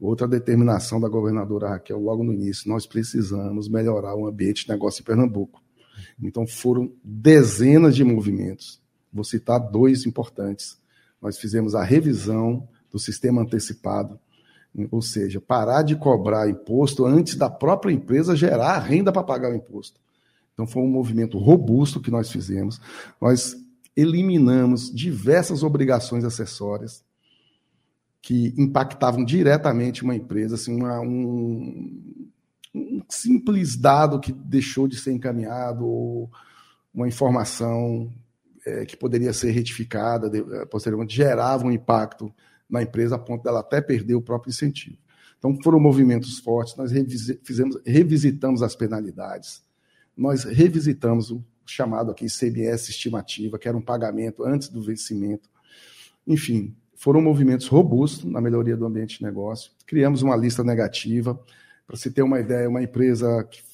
[0.00, 5.02] Outra determinação da governadora Raquel logo no início, nós precisamos melhorar o ambiente de negócio
[5.02, 5.60] em Pernambuco.
[6.22, 8.80] Então foram dezenas de movimentos.
[9.12, 10.78] Vou citar dois importantes.
[11.20, 14.18] Nós fizemos a revisão do sistema antecipado,
[14.90, 19.50] ou seja, parar de cobrar imposto antes da própria empresa gerar a renda para pagar
[19.50, 20.00] o imposto.
[20.52, 22.80] Então foi um movimento robusto que nós fizemos.
[23.20, 23.56] Nós
[23.96, 27.04] eliminamos diversas obrigações acessórias
[28.22, 32.09] que impactavam diretamente uma empresa, assim, uma, um,
[33.10, 36.30] simples dado que deixou de ser encaminhado, ou
[36.92, 38.12] uma informação
[38.66, 42.32] é, que poderia ser retificada é, posteriormente, gerava um impacto
[42.68, 44.98] na empresa a ponto dela até perder o próprio incentivo.
[45.38, 46.92] Então foram movimentos fortes, nós
[47.42, 49.62] fizemos, revisitamos as penalidades,
[50.16, 55.48] nós revisitamos o chamado aqui CBS estimativa, que era um pagamento antes do vencimento.
[56.26, 59.70] Enfim, foram movimentos robustos na melhoria do ambiente de negócio.
[59.86, 61.40] Criamos uma lista negativa.
[61.90, 63.64] Para se ter uma ideia, uma empresa que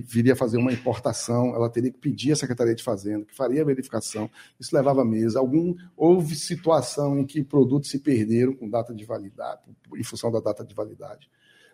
[0.00, 3.64] viria fazer uma importação, ela teria que pedir à Secretaria de Fazenda, que faria a
[3.66, 4.30] verificação.
[4.58, 5.36] Isso levava meses.
[5.36, 9.60] Algum, houve situação em que produtos se perderam com data de validade,
[9.94, 11.28] em função da data de validade,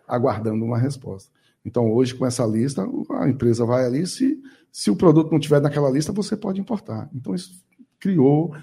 [0.05, 1.31] aguardando uma resposta.
[1.63, 5.61] Então, hoje, com essa lista, a empresa vai ali, se, Se o produto não tiver
[5.61, 7.09] naquela lista, você pode importar.
[7.15, 7.63] Então, isso
[7.97, 8.53] criou,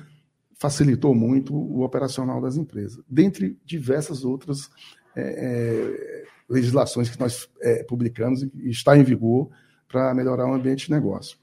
[0.58, 4.68] facilitou muito o operacional das empresas, dentre diversas outras
[5.16, 6.09] é,
[6.50, 9.48] legislações que nós é, publicamos e está em vigor
[9.88, 11.38] para melhorar o ambiente de negócio.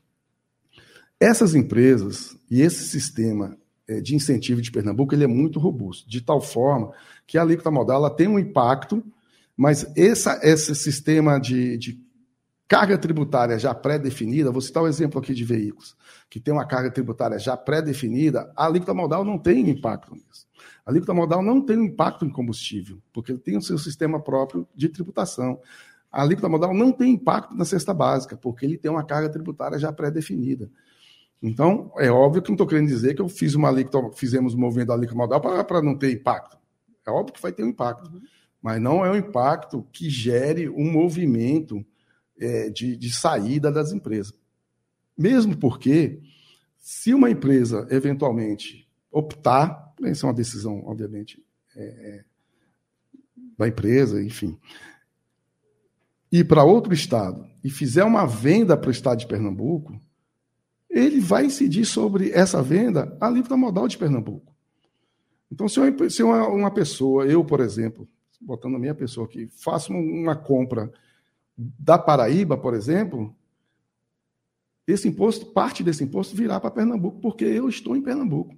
[1.20, 6.22] Essas empresas e esse sistema é, de incentivo de Pernambuco ele é muito robusto, de
[6.22, 6.92] tal forma
[7.26, 9.04] que a alíquota modal ela tem um impacto,
[9.56, 12.07] mas essa, esse sistema de, de
[12.68, 15.96] carga tributária já pré-definida, vou citar o um exemplo aqui de veículos,
[16.30, 20.46] que tem uma carga tributária já pré-definida, a alíquota modal não tem impacto nisso.
[20.86, 24.68] A alíquota modal não tem impacto em combustível, porque ele tem o seu sistema próprio
[24.76, 25.60] de tributação.
[26.12, 29.78] A alíquota modal não tem impacto na cesta básica, porque ele tem uma carga tributária
[29.78, 30.70] já pré-definida.
[31.42, 34.60] Então, é óbvio que não estou querendo dizer que eu fiz uma alíquota, fizemos um
[34.60, 36.58] movimento da alíquota modal para não ter impacto.
[37.06, 38.22] É óbvio que vai ter um impacto, uhum.
[38.62, 41.86] mas não é um impacto que gere um movimento
[42.40, 44.34] é, de, de saída das empresas.
[45.18, 46.22] Mesmo porque,
[46.78, 51.44] se uma empresa eventualmente optar, essa é uma decisão, obviamente,
[51.76, 52.24] é, é
[53.58, 54.58] da empresa, enfim,
[56.32, 60.00] ir para outro estado e fizer uma venda para o estado de Pernambuco,
[60.90, 64.56] ele vai incidir sobre essa venda a alíquota modal de Pernambuco.
[65.52, 68.08] Então, se uma, se uma, uma pessoa, eu, por exemplo,
[68.40, 70.92] botando a minha pessoa aqui, faço uma compra
[71.58, 73.36] da Paraíba, por exemplo,
[74.88, 78.56] esse imposto, parte desse imposto virá para Pernambuco, porque eu estou em Pernambuco.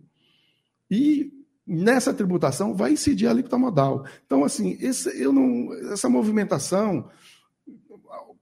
[0.91, 1.31] E
[1.65, 4.05] nessa tributação vai incidir a alíquota modal.
[4.25, 7.09] Então, assim, esse, eu não, essa movimentação,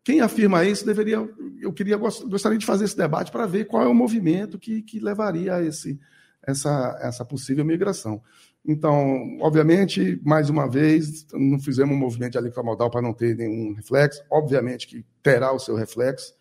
[0.04, 1.18] quem afirma isso deveria,
[1.60, 5.00] eu queria gostaria de fazer esse debate para ver qual é o movimento que, que
[5.00, 6.00] levaria a esse,
[6.42, 8.22] essa, essa possível migração.
[8.68, 13.34] Então, obviamente, mais uma vez, não fizemos um movimento de alíquota modal para não ter
[13.34, 14.22] nenhum reflexo.
[14.30, 16.34] Obviamente que terá o seu reflexo.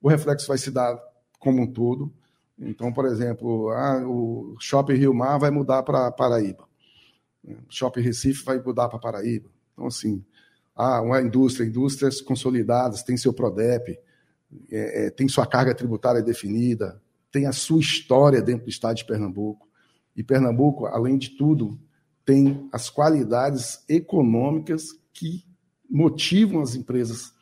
[0.00, 0.98] O reflexo vai se dar
[1.38, 2.10] como um todo.
[2.58, 6.66] Então, por exemplo, ah, o Shopping Rio Mar vai mudar para Paraíba.
[7.46, 9.50] O Shopping Recife vai mudar para Paraíba.
[9.74, 10.24] Então, assim,
[10.74, 13.98] ah, uma indústria, indústrias consolidadas, tem seu PRODEP,
[14.70, 16.98] é, é, tem sua carga tributária definida,
[17.30, 19.63] tem a sua história dentro do estado de Pernambuco.
[20.16, 21.78] E Pernambuco, além de tudo,
[22.24, 25.44] tem as qualidades econômicas que
[25.90, 27.32] motivam as empresas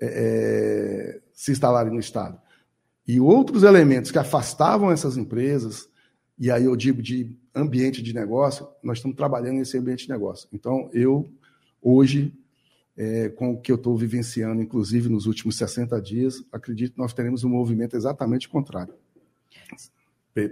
[0.00, 2.40] é, é, se instalarem no Estado.
[3.06, 5.88] E outros elementos que afastavam essas empresas,
[6.38, 10.48] e aí eu digo de ambiente de negócio, nós estamos trabalhando nesse ambiente de negócio.
[10.52, 11.28] Então, eu,
[11.82, 12.32] hoje,
[12.96, 17.12] é, com o que eu estou vivenciando, inclusive nos últimos 60 dias, acredito que nós
[17.12, 18.94] teremos um movimento exatamente contrário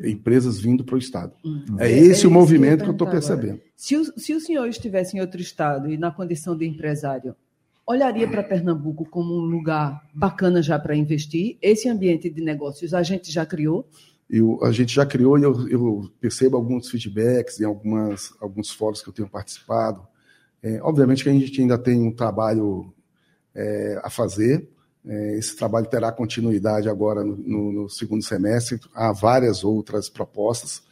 [0.05, 1.33] empresas vindo para o Estado.
[1.45, 1.65] Hum.
[1.79, 3.61] É, é esse é o movimento que eu estou percebendo.
[3.77, 7.35] Se o, se o senhor estivesse em outro Estado e na condição de empresário,
[7.87, 11.57] olharia para Pernambuco como um lugar bacana já para investir?
[11.63, 13.89] Esse ambiente de negócios a gente já criou?
[14.29, 19.01] Eu, a gente já criou e eu, eu, percebo alguns feedbacks em algumas, alguns fóruns
[19.01, 20.07] que eu tenho participado.
[20.63, 22.93] É, obviamente que a gente ainda tem um trabalho
[23.55, 24.69] é, a fazer,
[25.39, 28.79] esse trabalho terá continuidade agora no, no, no, segundo semestre.
[28.95, 30.83] Há várias outras propostas.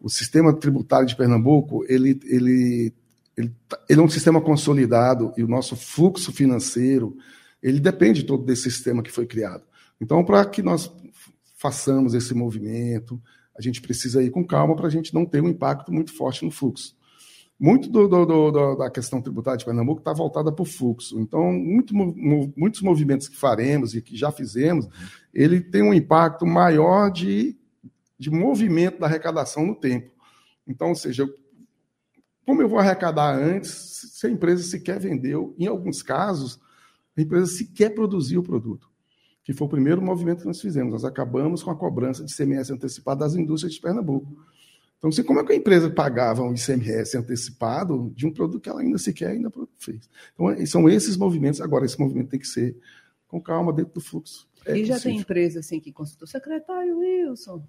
[0.00, 2.94] O sistema tributário de Pernambuco ele, ele,
[3.36, 3.52] ele,
[3.88, 7.16] ele é um sistema consolidado e o nosso fluxo financeiro
[7.62, 9.64] ele depende todo desse sistema que foi criado.
[10.00, 10.92] Então, para que nós
[11.56, 13.20] façamos esse movimento,
[13.58, 16.44] a gente precisa ir com calma para a gente não ter um impacto muito forte
[16.44, 16.94] no fluxo.
[17.58, 21.18] Muito do, do, do, da questão tributária de Pernambuco está voltada para o fluxo.
[21.18, 24.86] Então, muito, muitos movimentos que faremos e que já fizemos,
[25.32, 27.56] ele tem um impacto maior de,
[28.18, 30.10] de movimento da arrecadação no tempo.
[30.66, 31.26] Então, ou seja,
[32.44, 33.70] como eu vou arrecadar antes,
[34.12, 36.60] se a empresa sequer vendeu, em alguns casos,
[37.16, 38.90] a empresa sequer produziu o produto,
[39.42, 40.92] que foi o primeiro movimento que nós fizemos.
[40.92, 44.36] Nós acabamos com a cobrança de CMS antecipada das indústrias de Pernambuco.
[45.06, 48.68] Então, assim, como é que a empresa pagava um ICMS antecipado de um produto que
[48.68, 50.10] ela ainda sequer ainda fez?
[50.34, 51.60] Então, é, são esses movimentos.
[51.60, 52.76] Agora, esse movimento tem que ser
[53.28, 54.48] com calma dentro do fluxo.
[54.66, 55.12] É e já possível.
[55.12, 57.62] tem empresa assim que consultou, secretário Wilson,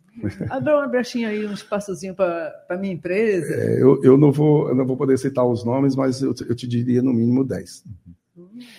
[0.49, 3.53] abre uma brechinha aí, um espaçozinho para a minha empresa.
[3.53, 6.55] É, eu, eu, não vou, eu não vou poder citar os nomes, mas eu, eu
[6.55, 7.83] te diria no mínimo 10.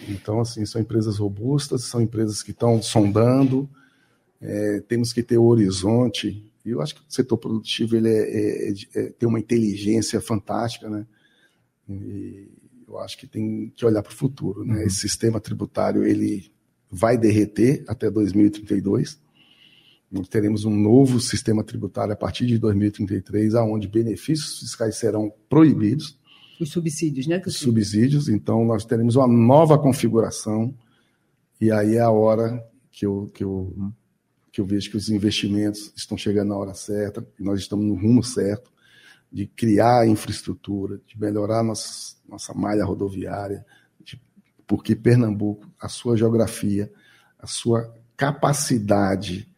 [0.08, 3.70] Então, assim, são empresas robustas, são empresas que estão sondando,
[4.42, 8.70] é, temos que ter o horizonte eu acho que o setor produtivo ele é, é,
[8.70, 11.06] é, é tem uma inteligência fantástica, né?
[11.88, 12.48] E
[12.86, 14.76] eu acho que tem que olhar para o futuro, né?
[14.76, 14.82] Uhum.
[14.82, 16.50] Esse sistema tributário ele
[16.90, 19.20] vai derreter até 2032.
[20.10, 26.18] Nós teremos um novo sistema tributário a partir de 2033, aonde benefícios fiscais serão proibidos.
[26.58, 27.42] Os subsídios, né?
[27.46, 28.28] Os subsídios.
[28.28, 30.74] Então, nós teremos uma nova configuração.
[31.60, 33.92] E aí é a hora que eu, que eu
[34.58, 37.94] que eu vejo que os investimentos estão chegando na hora certa, e nós estamos no
[37.94, 38.72] rumo certo
[39.30, 43.64] de criar infraestrutura, de melhorar nossa, nossa malha rodoviária,
[44.02, 44.20] de,
[44.66, 46.90] porque Pernambuco, a sua geografia,
[47.38, 49.48] a sua capacidade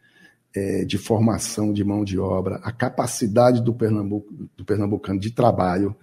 [0.53, 5.95] é, de formação de mão de obra, a capacidade do, Pernambuco, do pernambucano de trabalho,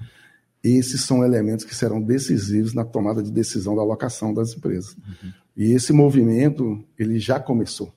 [0.65, 4.97] esses são elementos que serão decisivos na tomada de decisão da alocação das empresas.
[4.97, 5.33] Uhum.
[5.57, 7.97] E esse movimento ele já começou.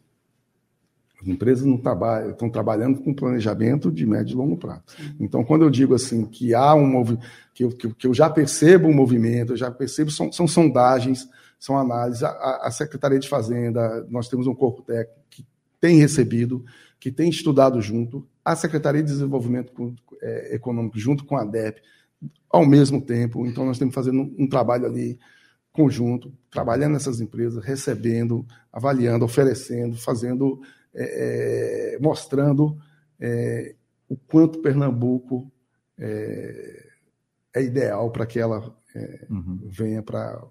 [1.22, 4.82] As empresas não trabalham, estão trabalhando com planejamento de médio e longo prazo.
[5.20, 8.94] Então, quando eu digo assim que há um movimento, que, que, eu já percebo um
[8.94, 11.30] movimento, eu já percebo, são, são sondagens,
[11.60, 12.24] são análises.
[12.24, 15.46] A, a, Secretaria de Fazenda, nós temos um corpo técnico que
[15.80, 16.66] tem recebido,
[17.00, 21.82] que tem estudado junto, a Secretaria de Desenvolvimento é, Econômico junto com a DEP,
[22.50, 23.46] ao mesmo tempo.
[23.46, 25.20] Então, nós temos fazendo um trabalho ali
[25.72, 30.62] conjunto, trabalhando nessas empresas, recebendo, avaliando, oferecendo, fazendo
[30.94, 32.78] é, é, mostrando
[33.20, 33.76] é,
[34.10, 35.52] o quanto Pernambuco
[35.98, 36.88] é,
[37.56, 39.60] é ideal para que ela é, uhum.
[39.64, 40.44] venha para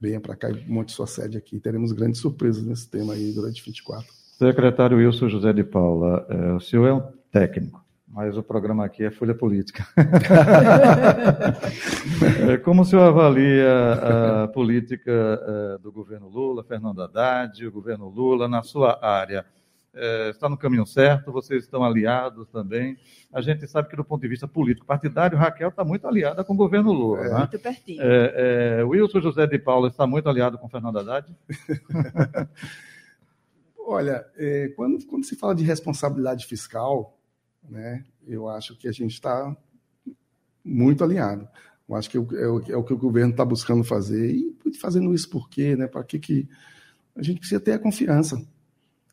[0.00, 1.58] venha para cá e monte sua sede aqui.
[1.58, 4.06] Teremos grandes surpresas nesse tema aí durante 24.
[4.38, 6.26] Secretário Wilson José de Paula,
[6.56, 7.83] o senhor é um técnico,
[8.14, 9.84] mas o programa aqui é Folha Política.
[12.64, 18.62] Como o senhor avalia a política do governo Lula, Fernando Haddad, o governo Lula, na
[18.62, 19.44] sua área?
[20.30, 22.96] está no caminho certo, vocês estão aliados também.
[23.32, 26.52] A gente sabe que, do ponto de vista político partidário, Raquel está muito aliada com
[26.52, 27.20] o governo Lula.
[27.20, 27.38] É, né?
[27.38, 28.02] Muito pertinho.
[28.02, 31.32] É, é, Wilson José de Paula está muito aliado com Fernando Haddad?
[33.86, 37.16] Olha, é, quando, quando se fala de responsabilidade fiscal,
[37.68, 39.56] né, eu acho que a gente está
[40.64, 41.48] muito alinhado.
[41.88, 44.34] Eu acho que é, o, é o que o governo está buscando fazer.
[44.34, 45.76] E fazendo isso por quê?
[45.76, 45.86] Né?
[45.86, 46.48] Para que, que
[47.14, 48.36] a gente precisa ter a confiança.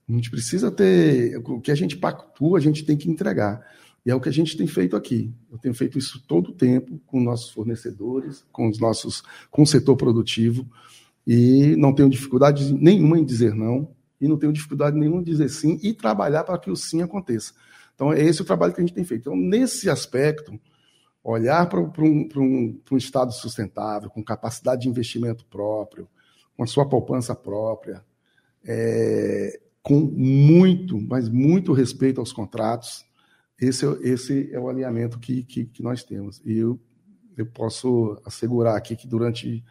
[0.07, 1.37] A gente precisa ter.
[1.37, 3.65] O que a gente pactua, a gente tem que entregar.
[4.05, 5.31] E é o que a gente tem feito aqui.
[5.51, 9.67] Eu tenho feito isso todo o tempo com nossos fornecedores, com os nossos, com o
[9.67, 10.67] setor produtivo,
[11.25, 15.49] e não tenho dificuldade nenhuma em dizer não, e não tenho dificuldade nenhuma em dizer
[15.49, 17.53] sim e trabalhar para que o sim aconteça.
[18.01, 19.21] Então, é esse o trabalho que a gente tem feito.
[19.21, 20.59] Então, nesse aspecto,
[21.23, 26.09] olhar para um, um, um Estado sustentável, com capacidade de investimento próprio,
[26.57, 28.03] com a sua poupança própria,
[28.65, 33.05] é, com muito, mas muito respeito aos contratos.
[33.59, 36.41] Esse, é esse é o alinhamento que, que, que nós temos.
[36.43, 36.79] E eu,
[37.37, 39.63] eu posso assegurar aqui que durante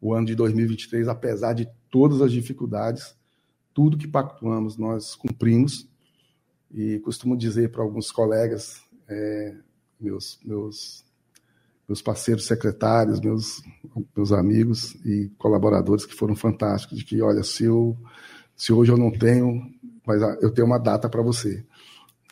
[0.00, 3.14] o ano de 2023, apesar de todas as dificuldades,
[3.74, 5.92] tudo que pactuamos nós cumprimos
[6.74, 9.54] e costumo dizer para alguns colegas, é,
[10.00, 11.04] meus, meus,
[11.88, 13.62] meus parceiros secretários, meus,
[14.14, 17.96] meus amigos e colaboradores que foram fantásticos, de que, olha, se, eu,
[18.56, 19.72] se hoje eu não tenho,
[20.04, 21.64] mas eu tenho uma data para você.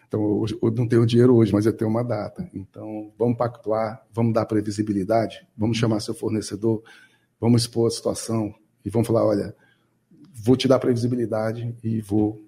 [0.09, 2.51] Então, hoje, eu não tenho dinheiro hoje, mas eu tenho uma data.
[2.53, 6.83] Então, vamos pactuar, vamos dar previsibilidade, vamos chamar seu fornecedor,
[7.41, 8.53] vamos expor a situação
[8.85, 9.55] e vamos falar, olha,
[10.35, 12.43] vou te dar previsibilidade e vou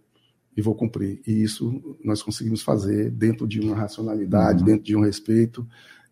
[0.57, 1.21] e vou cumprir.
[1.27, 4.67] E isso nós conseguimos fazer dentro de uma racionalidade, uhum.
[4.67, 5.67] dentro de um respeito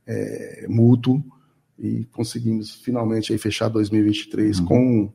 [0.06, 1.22] é, mútuo,
[1.78, 4.64] e conseguimos finalmente aí fechar 2023 uhum.
[4.66, 5.12] com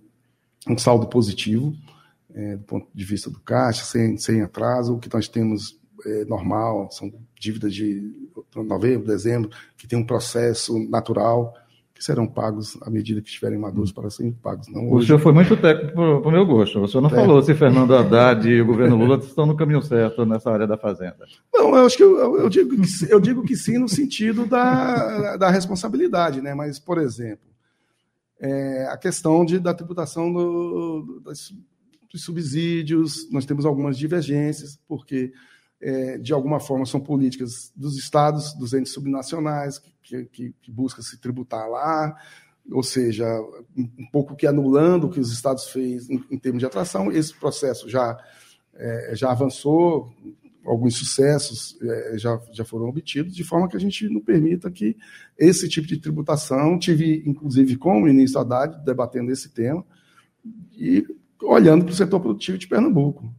[0.68, 1.74] um saldo positivo,
[2.34, 4.96] é, do ponto de vista do caixa, sem, sem atraso.
[4.96, 10.78] O que nós temos é normal, são dívidas de novembro, dezembro, que tem um processo
[10.90, 11.54] natural
[11.98, 14.68] que serão pagos à medida que estiverem maduros para serem pagos.
[14.68, 15.06] Não hoje.
[15.06, 16.80] O senhor foi muito técnico para o meu gosto.
[16.80, 20.26] O senhor não falou se Fernando Haddad e o governo Lula estão no caminho certo
[20.26, 21.26] nessa área da fazenda.
[21.54, 25.38] Não, eu acho que eu, eu digo, que, eu digo que sim no sentido da,
[25.38, 26.54] da responsabilidade, né?
[26.54, 27.48] Mas, por exemplo,
[28.40, 31.52] é, a questão de, da tributação do, das,
[32.12, 35.34] dos subsídios, nós temos algumas divergências, porque
[35.82, 41.02] é, de alguma forma, são políticas dos estados, dos entes subnacionais, que, que, que busca
[41.02, 42.16] se tributar lá,
[42.72, 43.26] ou seja,
[43.78, 47.12] um pouco que anulando o que os estados fez em, em termos de atração.
[47.12, 48.18] Esse processo já,
[48.74, 50.12] é, já avançou,
[50.66, 54.98] alguns sucessos é, já, já foram obtidos, de forma que a gente não permita que
[55.38, 59.86] esse tipo de tributação, tive inclusive com o ministro Haddad debatendo esse tema,
[60.74, 61.06] e
[61.42, 63.34] olhando para o setor produtivo de Pernambuco.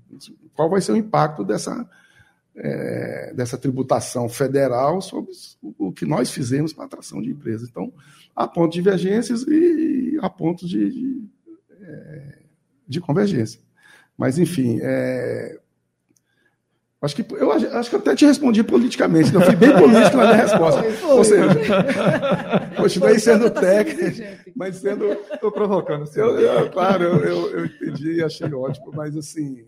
[0.55, 1.89] Qual vai ser o impacto dessa
[2.59, 5.31] é, dessa tributação federal sobre
[5.79, 7.69] o que nós fizemos para a atração de empresas.
[7.69, 7.93] Então,
[8.35, 11.25] há pontos de divergências e há pontos de, de,
[11.81, 12.39] é,
[12.87, 13.61] de convergência.
[14.17, 15.61] Mas, enfim, é,
[17.01, 20.25] acho, que, eu acho que eu até te respondi politicamente, eu fui bem político na
[20.25, 20.83] minha resposta.
[21.07, 21.47] Ou seja,
[22.77, 25.13] continuei sendo técnico, mas sendo.
[25.33, 26.11] Estou provocando.
[26.17, 29.65] Eu, eu, claro, eu, eu, eu entendi e achei ótimo, mas assim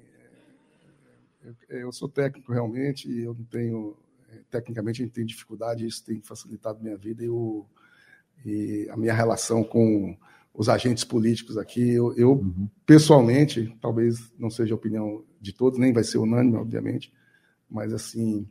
[1.42, 3.96] Eu, eu sou técnico realmente e eu não tenho,
[4.50, 7.66] tecnicamente, a gente tem dificuldade, isso tem facilitado minha vida e, o,
[8.44, 10.16] e a minha relação com
[10.52, 11.92] os agentes políticos aqui.
[11.92, 12.68] Eu, eu uhum.
[12.84, 17.12] pessoalmente, talvez não seja a opinião de todos, nem vai ser unânime, obviamente,
[17.68, 18.46] mas assim,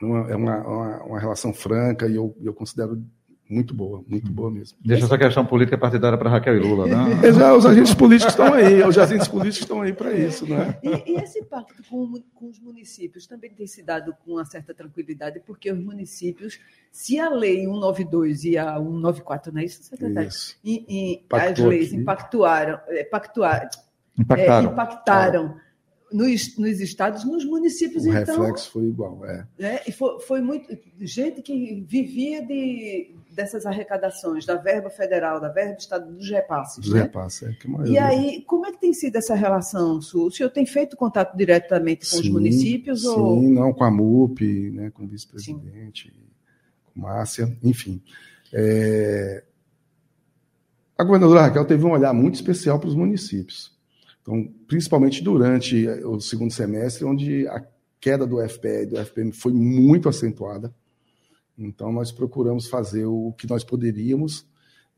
[0.00, 3.02] uma, é uma, uma, uma relação franca e eu, eu considero
[3.48, 4.78] muito boa, muito boa mesmo.
[4.82, 7.20] Deixa essa questão política partidária para Raquel e Lula, né?
[7.24, 10.78] É, já, os agentes políticos estão aí, os agentes políticos estão aí para isso, né?
[10.82, 14.72] E, e esse pacto com, com, os municípios também tem se dado com uma certa
[14.72, 16.58] tranquilidade, porque os municípios,
[16.90, 20.28] se a lei 192 e a 194, não é isso, secretário?
[20.28, 20.56] Isso.
[20.64, 21.96] E, e as leis aqui.
[21.96, 23.68] impactuaram, é, pactuaram,
[24.18, 25.56] impactaram, é, impactaram
[26.14, 28.04] nos, nos estados, nos municípios.
[28.04, 29.46] O então, reflexo foi igual, é.
[29.58, 29.80] Né?
[29.86, 35.74] E foi, foi muito gente que vivia de, dessas arrecadações, da verba federal, da verba
[35.74, 36.78] do estado, dos repasses.
[36.78, 37.02] Dos né?
[37.02, 40.26] repasses, é que E aí, como é que tem sido essa relação, Su?
[40.26, 43.02] O senhor tem feito contato diretamente com sim, os municípios?
[43.02, 43.42] Sim, ou...
[43.42, 46.14] não, com a MUP, né, com o vice-presidente,
[46.86, 48.00] com Márcia, enfim.
[48.52, 49.44] É...
[50.96, 53.72] A governadora Raquel teve um olhar muito especial para os municípios.
[54.22, 57.62] Então, principalmente durante o segundo semestre, onde a
[58.00, 60.72] queda do FPE e do FPM foi muito acentuada.
[61.58, 64.46] Então, nós procuramos fazer o que nós poderíamos,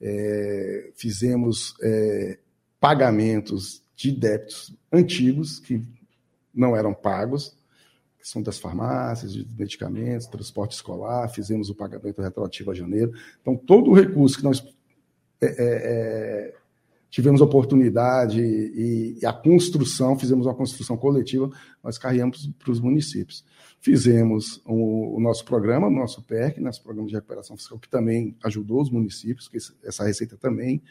[0.01, 2.39] é, fizemos é,
[2.81, 5.83] pagamentos de débitos antigos que
[6.55, 7.57] não eram pagos,
[8.19, 13.13] que são das farmácias, de medicamentos, transporte escolar, fizemos o pagamento retroativo a janeiro.
[13.41, 14.65] Então, todo o recurso que nós
[15.41, 16.55] é, é, é
[17.11, 21.51] tivemos oportunidade e, e, a construção, fizemos uma construção coletiva,
[21.83, 23.45] nós carregamos para os municípios.
[23.81, 28.37] Fizemos o, o, nosso programa, o nosso PERC, nosso programa de recuperação fiscal, que também
[28.45, 30.83] ajudou os municípios, que essa receita também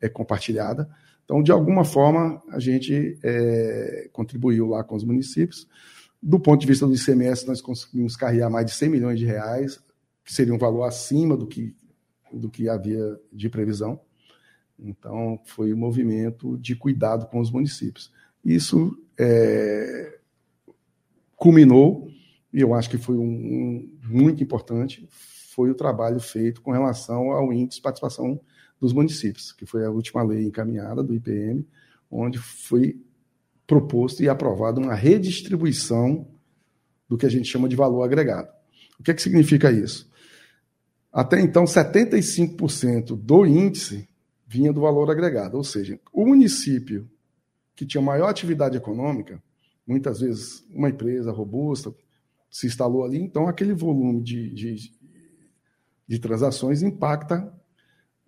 [0.00, 0.88] é compartilhada.
[1.24, 5.66] Então, de alguma forma, a gente é, contribuiu lá com os municípios.
[6.22, 9.80] Do ponto de vista do ICMS, nós conseguimos carregar mais de 100 milhões de reais,
[10.24, 11.74] que seria um valor acima do que,
[12.32, 14.00] do que havia de previsão.
[14.84, 18.12] Então, foi um movimento de cuidado com os municípios.
[18.44, 20.18] Isso é,
[21.36, 22.08] culminou,
[22.52, 25.08] e eu acho que foi um, um, muito importante,
[25.54, 28.40] foi o trabalho feito com relação ao índice de participação
[28.80, 31.66] dos municípios, que foi a última lei encaminhada do IPM,
[32.10, 33.00] onde foi
[33.66, 36.26] proposto e aprovado uma redistribuição
[37.08, 38.48] do que a gente chama de valor agregado.
[38.98, 40.10] O que, é que significa isso?
[41.12, 44.08] Até então, 75% do índice
[44.52, 45.56] vinha do valor agregado.
[45.56, 47.10] Ou seja, o município
[47.74, 49.42] que tinha maior atividade econômica,
[49.86, 51.94] muitas vezes uma empresa robusta,
[52.50, 54.92] se instalou ali, então aquele volume de, de,
[56.06, 57.50] de transações impacta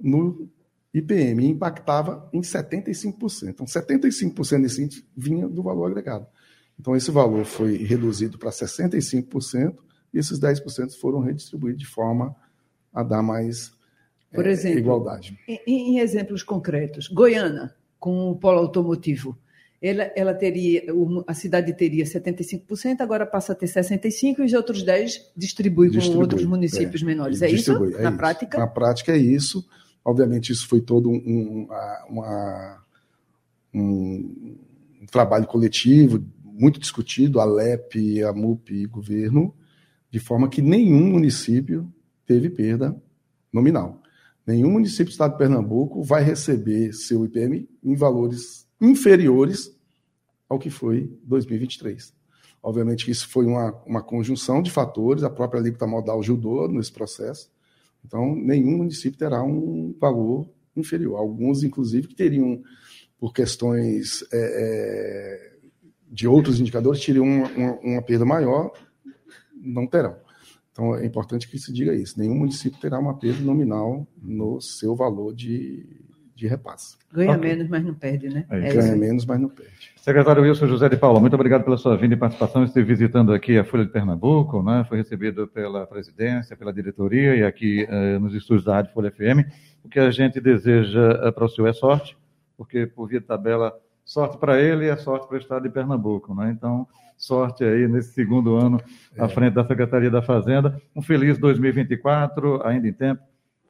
[0.01, 0.49] no
[0.95, 3.51] IPM, impactava em 75%.
[3.51, 6.27] Então, 75% desse índice vinha do valor agregado.
[6.81, 9.77] Então, esse valor foi reduzido para 65%,
[10.13, 12.35] e esses 10% foram redistribuídos de forma
[12.93, 13.74] a dar mais
[14.35, 15.39] por é, exemplo, igualdade.
[15.47, 19.39] Em, em, exemplos concretos, Goiânia, com o polo automotivo,
[19.81, 20.83] ela, ela teria,
[21.27, 26.15] a cidade teria 75%, agora passa a ter 65% e os outros 10% distribui, distribui
[26.15, 27.43] com outros municípios é, menores.
[27.43, 27.73] É isso?
[27.73, 28.19] É na isso.
[28.19, 28.59] prática?
[28.59, 29.67] Na prática é isso.
[30.05, 31.69] Obviamente, isso foi todo um,
[32.09, 32.83] uma,
[33.75, 34.57] um,
[35.03, 39.55] um trabalho coletivo, muito discutido, a LEP, a MUP e o governo,
[40.11, 41.93] de forma que nenhum município
[42.27, 42.95] teve perda
[43.53, 44.01] nominal.
[44.47, 49.75] Nenhum município do estado de Pernambuco vai receber seu IPM em valores inferiores
[50.49, 52.13] ao que foi 2023.
[52.63, 56.93] Obviamente que isso foi uma, uma conjunção de fatores, a própria alíquota modal ajudou nesse
[56.93, 57.51] processo.
[58.05, 61.17] Então, nenhum município terá um valor inferior.
[61.17, 62.63] Alguns, inclusive, que teriam,
[63.19, 65.53] por questões é, é,
[66.11, 68.73] de outros indicadores, teriam uma, uma, uma perda maior,
[69.55, 70.17] não terão.
[70.75, 72.19] Então, é importante que se diga isso.
[72.19, 75.87] Nenhum município terá uma perda nominal no seu valor de,
[76.35, 76.97] de repasse.
[77.13, 77.49] Ganha okay.
[77.49, 78.45] menos, mas não perde, né?
[78.51, 79.93] É, é ganha menos, mas não perde.
[79.97, 82.65] Secretário Wilson José de Paula, muito obrigado pela sua vinda e participação.
[82.65, 84.85] Estive visitando aqui a Folha de Pernambuco, né?
[84.89, 89.49] foi recebido pela presidência, pela diretoria e aqui eh, nos estúdios da Rádio Folha FM.
[89.85, 92.19] O que a gente deseja eh, para o senhor é sorte,
[92.57, 93.73] porque por via de tabela,
[94.05, 96.35] sorte para ele e é sorte para o estado de Pernambuco.
[96.35, 96.51] Né?
[96.51, 96.87] Então,
[97.17, 98.81] sorte aí nesse segundo ano
[99.19, 99.29] à é.
[99.29, 100.81] frente da Secretaria da Fazenda.
[100.95, 103.23] Um feliz 2024, ainda em tempo,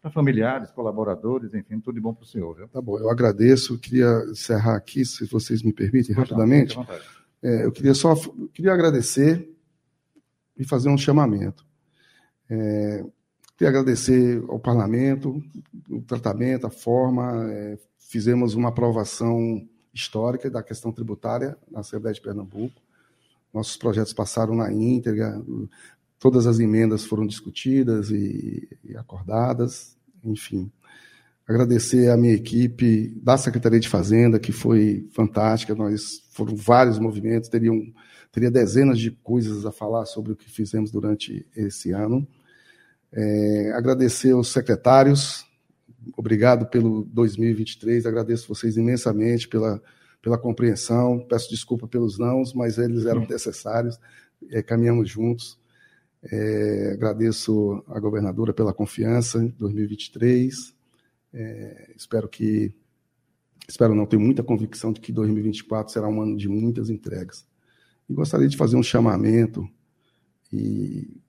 [0.02, 2.54] para familiares, colaboradores, enfim, tudo de bom para o senhor.
[2.54, 2.68] Viu?
[2.68, 3.78] Tá bom, eu agradeço.
[3.78, 6.78] Queria encerrar aqui, se vocês me permitem, Pode rapidamente.
[7.42, 8.14] É, eu queria só
[8.52, 9.50] queria agradecer
[10.58, 11.64] e fazer um chamamento.
[12.50, 13.04] É,
[13.56, 15.42] queria agradecer ao parlamento,
[15.88, 17.50] o tratamento, a forma.
[17.50, 22.84] É, fizemos uma aprovação histórica da questão tributária na Assembleia de Pernambuco
[23.54, 25.40] nossos projetos passaram na íntegra,
[26.18, 30.70] todas as emendas foram discutidas e, e acordadas, enfim.
[31.46, 35.74] Agradecer a minha equipe da Secretaria de Fazenda, que foi fantástica.
[35.74, 37.80] Nós foram vários movimentos, teriam,
[38.32, 42.26] teria dezenas de coisas a falar sobre o que fizemos durante esse ano.
[43.12, 45.46] É, agradecer aos secretários,
[46.16, 49.82] obrigado pelo 2023, agradeço vocês imensamente pela,
[50.20, 53.98] pela compreensão, peço desculpa pelos nãos, mas eles eram necessários,
[54.50, 55.58] é, caminhamos juntos.
[56.30, 60.74] É, agradeço a governadora pela confiança em 2023.
[61.32, 62.72] É, espero que.
[63.68, 67.46] Espero não, tenho muita convicção de que 2024 será um ano de muitas entregas.
[68.08, 69.68] E gostaria de fazer um chamamento
[70.52, 71.20] e,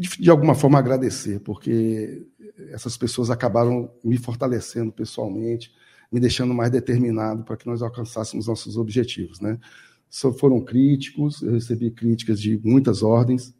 [0.00, 2.26] de, de alguma forma, agradecer, porque
[2.70, 5.70] essas pessoas acabaram me fortalecendo pessoalmente,
[6.10, 9.40] me deixando mais determinado para que nós alcançássemos nossos objetivos.
[9.40, 9.58] Né?
[10.38, 13.54] Foram críticos, eu recebi críticas de muitas ordens,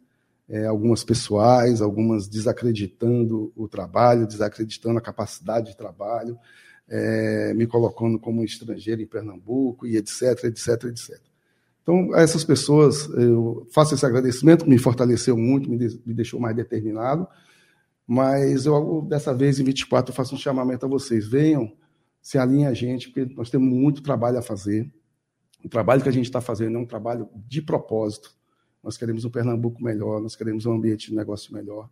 [0.49, 6.37] é, algumas pessoais, algumas desacreditando o trabalho, desacreditando a capacidade de trabalho,
[6.89, 11.30] é, me colocando como estrangeiro em Pernambuco e etc, etc, etc.
[11.81, 16.39] Então, a essas pessoas, eu faço esse agradecimento, me fortaleceu muito, me, de, me deixou
[16.39, 17.27] mais determinado,
[18.05, 21.27] mas eu, dessa vez, em 24, eu faço um chamamento a vocês.
[21.27, 21.71] Venham,
[22.21, 24.91] se alinhem a gente, porque nós temos muito trabalho a fazer.
[25.63, 28.35] O trabalho que a gente está fazendo é um trabalho de propósito.
[28.83, 31.89] Nós queremos um Pernambuco melhor, nós queremos um ambiente de negócio melhor.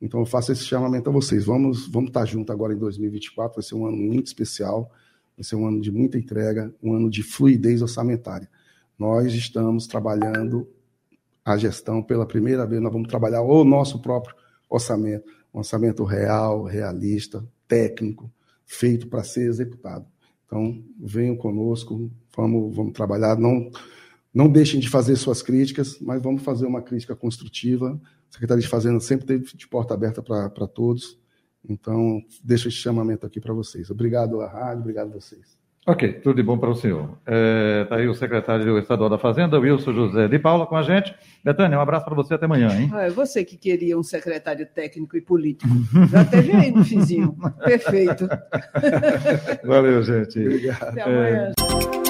[0.00, 1.44] Então eu faço esse chamamento a vocês.
[1.44, 4.90] Vamos, vamos estar juntos agora em 2024, vai ser um ano muito especial,
[5.36, 8.48] vai ser um ano de muita entrega, um ano de fluidez orçamentária.
[9.00, 10.68] Nós estamos trabalhando
[11.42, 14.36] a gestão pela primeira vez, nós vamos trabalhar o nosso próprio
[14.68, 15.24] orçamento,
[15.54, 18.30] um orçamento real, realista, técnico,
[18.66, 20.04] feito para ser executado.
[20.44, 23.70] Então, venham conosco, vamos, vamos trabalhar, não
[24.32, 27.98] não deixem de fazer suas críticas, mas vamos fazer uma crítica construtiva.
[28.28, 31.18] A Secretaria de Fazenda sempre teve de porta aberta para todos.
[31.68, 33.90] Então, deixo esse chamamento aqui para vocês.
[33.90, 35.59] Obrigado à rádio, obrigado a vocês.
[35.86, 37.18] Ok, tudo de bom para o senhor.
[37.20, 40.82] Está é, tá aí o secretário estadual da Fazenda, Wilson José de Paula, com a
[40.82, 41.14] gente.
[41.42, 42.90] Betânia, um abraço para você até amanhã, hein?
[42.92, 45.72] Ah, é você que queria um secretário técnico e político.
[46.10, 47.34] Já teve aí no Fizinho.
[47.64, 48.28] Perfeito.
[49.64, 50.38] Valeu, gente.
[50.38, 50.82] Obrigado.
[50.82, 51.52] Até amanhã.
[52.06, 52.09] É...